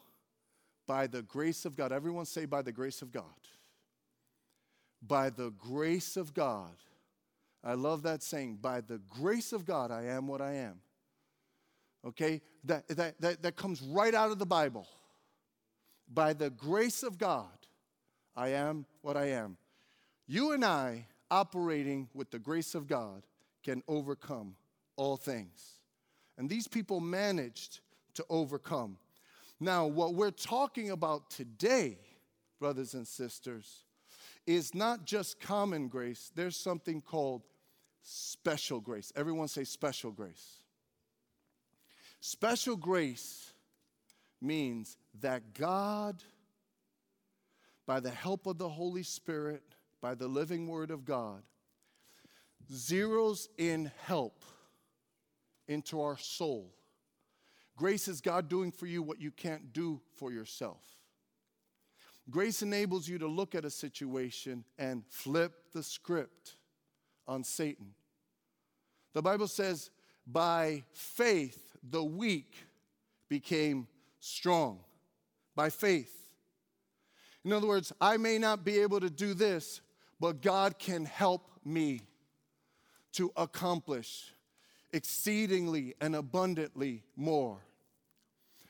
by 0.87 1.07
the 1.07 1.21
grace 1.21 1.65
of 1.65 1.75
God, 1.75 1.91
everyone 1.91 2.25
say, 2.25 2.45
by 2.45 2.61
the 2.61 2.71
grace 2.71 3.01
of 3.01 3.11
God. 3.11 3.23
By 5.05 5.29
the 5.29 5.51
grace 5.51 6.15
of 6.15 6.33
God, 6.33 6.71
I 7.63 7.73
love 7.73 8.03
that 8.03 8.23
saying, 8.23 8.59
by 8.61 8.79
the 8.81 9.01
grace 9.09 9.51
of 9.51 9.65
God, 9.65 9.91
I 9.91 10.05
am 10.05 10.27
what 10.27 10.41
I 10.41 10.53
am. 10.53 10.79
Okay? 12.07 12.41
That, 12.63 12.87
that, 12.87 13.19
that, 13.19 13.43
that 13.43 13.55
comes 13.57 13.81
right 13.81 14.13
out 14.15 14.31
of 14.31 14.39
the 14.39 14.45
Bible. 14.45 14.87
By 16.11 16.31
the 16.33 16.49
grace 16.49 17.03
of 17.03 17.17
God, 17.17 17.49
I 18.37 18.49
am 18.49 18.85
what 19.01 19.17
I 19.17 19.31
am. 19.31 19.57
You 20.27 20.53
and 20.53 20.63
I, 20.63 21.07
operating 21.29 22.07
with 22.13 22.31
the 22.31 22.39
grace 22.39 22.73
of 22.73 22.87
God, 22.87 23.23
can 23.63 23.83
overcome 23.87 24.55
all 24.95 25.17
things. 25.17 25.79
And 26.37 26.49
these 26.49 26.67
people 26.67 26.99
managed 26.99 27.79
to 28.15 28.25
overcome. 28.29 28.97
Now, 29.59 29.85
what 29.85 30.15
we're 30.15 30.31
talking 30.31 30.91
about 30.91 31.29
today, 31.29 31.97
brothers 32.59 32.93
and 32.93 33.07
sisters, 33.07 33.83
is 34.45 34.75
not 34.75 35.05
just 35.05 35.39
common 35.39 35.87
grace, 35.87 36.31
there's 36.35 36.57
something 36.57 37.01
called 37.01 37.43
special 38.01 38.79
grace. 38.79 39.11
Everyone 39.15 39.47
say 39.47 39.63
special 39.63 40.11
grace. 40.11 40.59
Special 42.19 42.75
grace 42.75 43.53
means 44.41 44.97
that 45.21 45.53
God, 45.53 46.21
by 47.85 47.99
the 47.99 48.11
help 48.11 48.45
of 48.45 48.57
the 48.57 48.69
Holy 48.69 49.03
Spirit, 49.03 49.63
by 50.01 50.15
the 50.15 50.27
living 50.27 50.67
Word 50.67 50.91
of 50.91 51.05
God, 51.05 51.41
zeroes 52.71 53.47
in 53.57 53.91
help 54.05 54.43
into 55.67 56.01
our 56.01 56.17
soul. 56.17 56.73
Grace 57.77 58.07
is 58.07 58.21
God 58.21 58.47
doing 58.47 58.71
for 58.71 58.85
you 58.85 59.03
what 59.03 59.21
you 59.21 59.31
can't 59.31 59.73
do 59.73 60.01
for 60.15 60.31
yourself. 60.31 60.81
Grace 62.29 62.61
enables 62.61 63.07
you 63.07 63.19
to 63.19 63.27
look 63.27 63.53
at 63.53 63.65
a 63.65 63.69
situation 63.69 64.63
and 64.79 65.03
flip 65.07 65.53
the 65.73 65.83
script 65.83 66.55
on 67.27 67.43
Satan. 67.43 67.93
The 69.13 69.21
Bible 69.21 69.47
says, 69.47 69.91
by 70.25 70.83
faith, 70.91 71.75
the 71.83 72.03
weak 72.03 72.55
became 73.29 73.87
strong. 74.19 74.79
By 75.55 75.69
faith. 75.69 76.33
In 77.43 77.53
other 77.53 77.67
words, 77.67 77.93
I 78.01 78.17
may 78.17 78.39
not 78.39 78.65
be 78.65 78.79
able 78.79 78.99
to 78.99 79.09
do 79.09 79.33
this, 79.33 79.81
but 80.19 80.41
God 80.41 80.79
can 80.79 81.05
help 81.05 81.49
me 81.63 82.01
to 83.13 83.31
accomplish 83.37 84.33
exceedingly 84.95 85.93
and 85.99 86.15
abundantly 86.15 87.03
more. 87.17 87.59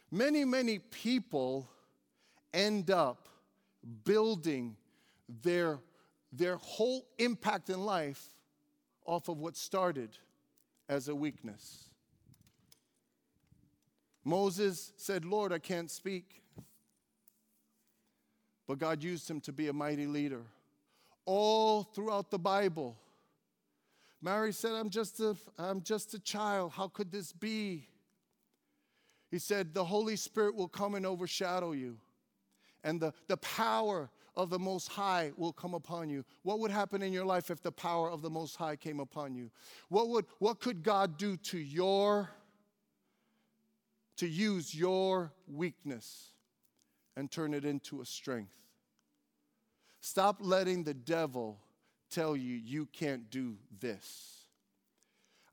Many, 0.09 0.43
many 0.43 0.79
people 0.79 1.69
end 2.51 2.89
up 2.89 3.29
building 4.03 4.75
their, 5.43 5.79
their 6.31 6.57
whole 6.57 7.05
impact 7.19 7.69
in 7.69 7.85
life 7.85 8.29
off 9.05 9.29
of 9.29 9.37
what 9.37 9.55
started 9.55 10.17
as 10.89 11.09
a 11.09 11.15
weakness. 11.15 11.89
Moses 14.23 14.93
said, 14.97 15.25
Lord, 15.25 15.53
I 15.53 15.59
can't 15.59 15.91
speak. 15.91 16.41
But 18.67 18.79
God 18.79 19.03
used 19.03 19.29
him 19.29 19.39
to 19.41 19.51
be 19.51 19.67
a 19.67 19.73
mighty 19.73 20.07
leader. 20.07 20.41
All 21.25 21.83
throughout 21.83 22.31
the 22.31 22.39
Bible, 22.39 22.97
Mary 24.25 24.51
said, 24.51 24.71
I'm 24.71 24.89
just 24.89 25.19
a, 25.19 25.37
I'm 25.59 25.83
just 25.83 26.15
a 26.15 26.19
child. 26.19 26.71
How 26.71 26.87
could 26.87 27.11
this 27.11 27.31
be? 27.31 27.87
He 29.29 29.37
said, 29.37 29.75
The 29.75 29.85
Holy 29.85 30.15
Spirit 30.15 30.55
will 30.55 30.67
come 30.67 30.95
and 30.95 31.05
overshadow 31.05 31.73
you, 31.73 31.97
and 32.83 32.99
the, 32.99 33.13
the 33.27 33.37
power 33.37 34.09
of 34.35 34.49
the 34.49 34.57
Most 34.57 34.87
High 34.87 35.31
will 35.37 35.53
come 35.53 35.75
upon 35.75 36.09
you. 36.09 36.25
What 36.41 36.57
would 36.57 36.71
happen 36.71 37.03
in 37.03 37.13
your 37.13 37.23
life 37.23 37.51
if 37.51 37.61
the 37.61 37.71
power 37.71 38.09
of 38.09 38.23
the 38.23 38.29
Most 38.31 38.55
High 38.55 38.75
came 38.75 38.99
upon 38.99 39.35
you? 39.35 39.51
What, 39.89 40.09
would, 40.09 40.25
what 40.39 40.59
could 40.59 40.81
God 40.81 41.19
do 41.19 41.37
to 41.37 41.59
your, 41.59 42.31
to 44.17 44.27
use 44.27 44.73
your 44.73 45.33
weakness 45.47 46.29
and 47.15 47.29
turn 47.29 47.53
it 47.53 47.63
into 47.63 48.01
a 48.01 48.05
strength? 48.07 48.55
Stop 50.01 50.37
letting 50.39 50.83
the 50.83 50.95
devil 50.95 51.59
tell 52.15 52.35
you 52.35 52.55
you 52.55 52.87
can't 52.93 53.29
do 53.29 53.57
this. 53.79 54.45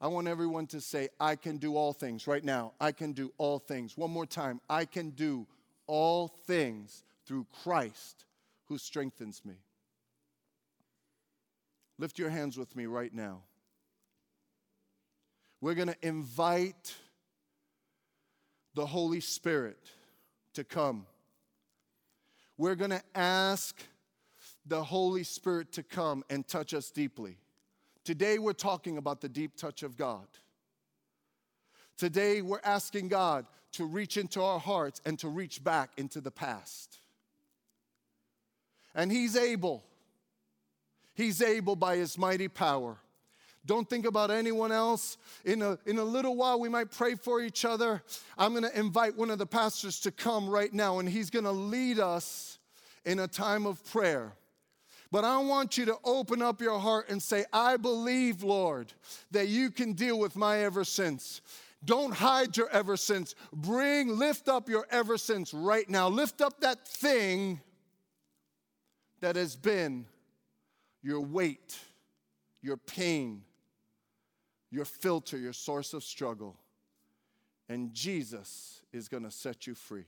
I 0.01 0.09
want 0.09 0.29
everyone 0.29 0.67
to 0.69 0.81
say, 0.81 1.09
I 1.21 1.37
can 1.37 1.59
do 1.59 1.77
all 1.77 1.93
things 1.93 2.27
right 2.27 2.43
now. 2.43 2.73
I 2.81 2.93
can 2.93 3.13
do 3.13 3.33
all 3.39 3.59
things. 3.59 3.97
One 3.97 4.11
more 4.11 4.27
time. 4.27 4.61
I 4.69 4.85
can 4.85 5.11
do 5.11 5.47
all 5.87 6.29
things 6.29 7.05
through 7.27 7.47
Christ 7.63 8.25
who 8.67 8.79
strengthens 8.79 9.43
me. 9.45 9.55
Lift 11.99 12.19
your 12.19 12.31
hands 12.31 12.57
with 12.57 12.75
me 12.75 12.87
right 12.87 13.13
now. 13.13 13.43
We're 15.61 15.75
going 15.75 15.89
to 15.89 16.07
invite 16.07 16.95
the 18.75 18.87
Holy 18.87 19.21
Spirit 19.21 19.79
to 20.55 20.65
come. 20.65 21.07
We're 22.57 22.75
going 22.75 22.91
to 22.91 23.03
ask 23.15 23.81
the 24.67 24.83
Holy 24.83 25.25
Spirit 25.25 25.73
to 25.73 25.83
come 25.83 26.25
and 26.31 26.47
touch 26.47 26.75
us 26.75 26.91
deeply. 26.91 27.37
Today, 28.05 28.39
we're 28.39 28.53
talking 28.53 28.99
about 28.99 29.21
the 29.21 29.29
deep 29.29 29.57
touch 29.57 29.83
of 29.83 29.97
God. 29.97 30.27
Today, 31.97 32.43
we're 32.43 32.61
asking 32.65 33.09
God 33.09 33.47
to 33.73 33.85
reach 33.85 34.17
into 34.17 34.43
our 34.43 34.59
hearts 34.59 35.01
and 35.05 35.19
to 35.21 35.29
reach 35.29 35.63
back 35.63 35.91
into 35.97 36.21
the 36.21 36.31
past. 36.31 36.99
And 38.95 39.11
He's 39.11 39.37
able, 39.37 39.83
He's 41.15 41.41
able 41.41 41.77
by 41.77 41.97
His 41.97 42.19
mighty 42.19 42.49
power. 42.49 42.99
Don't 43.65 43.89
think 43.89 44.07
about 44.07 44.33
anyone 44.33 44.73
else. 44.73 45.17
In 45.45 45.63
a, 45.63 45.79
in 45.87 45.99
a 45.99 46.05
little 46.05 46.35
while, 46.35 46.59
we 46.59 46.69
might 46.69 46.91
pray 46.91 47.15
for 47.15 47.41
each 47.41 47.65
other. 47.65 48.03
I'm 48.37 48.53
going 48.53 48.65
to 48.65 48.79
invite 48.79 49.17
one 49.17 49.31
of 49.31 49.39
the 49.39 49.47
pastors 49.47 50.01
to 50.01 50.11
come 50.11 50.49
right 50.49 50.73
now, 50.73 50.99
and 50.99 51.09
he's 51.09 51.31
going 51.31 51.45
to 51.45 51.53
lead 51.53 52.01
us 52.01 52.59
in 53.05 53.21
a 53.21 53.29
time 53.29 53.67
of 53.67 53.85
prayer. 53.85 54.33
But 55.13 55.25
I 55.27 55.37
want 55.37 55.77
you 55.77 55.85
to 55.85 55.99
open 56.05 56.41
up 56.41 56.63
your 56.63 56.79
heart 56.79 57.11
and 57.11 57.23
say, 57.23 57.45
I 57.53 57.77
believe, 57.77 58.43
Lord, 58.43 58.95
that 59.31 59.49
you 59.49 59.71
can 59.71 59.93
deal 59.93 60.19
with 60.19 60.37
my 60.37 60.61
ever 60.61 60.85
since. 60.85 61.43
Don't 61.85 62.15
hide 62.15 62.57
your 62.57 62.71
ever 62.71 62.97
since. 62.97 63.35
Bring, 63.53 64.17
lift 64.19 64.49
up 64.49 64.71
your 64.71 64.87
ever 64.91 65.19
since 65.19 65.53
right 65.53 65.87
now. 65.87 66.09
Lift 66.09 66.41
up 66.41 66.61
that 66.61 66.89
thing 66.89 67.61
that 69.21 69.37
has 69.37 69.55
been 69.55 70.07
your 71.03 71.21
weight, 71.21 71.77
your 72.63 72.79
pain, 72.79 73.43
your 74.71 74.87
filter, 74.87 75.37
your 75.37 75.53
source 75.53 75.93
of 75.93 76.03
struggle. 76.03 76.57
And 77.69 77.93
Jesus 77.93 78.81
is 78.95 79.09
going 79.09 79.25
to 79.25 79.31
set 79.31 79.67
you 79.67 79.75
free. 79.75 80.07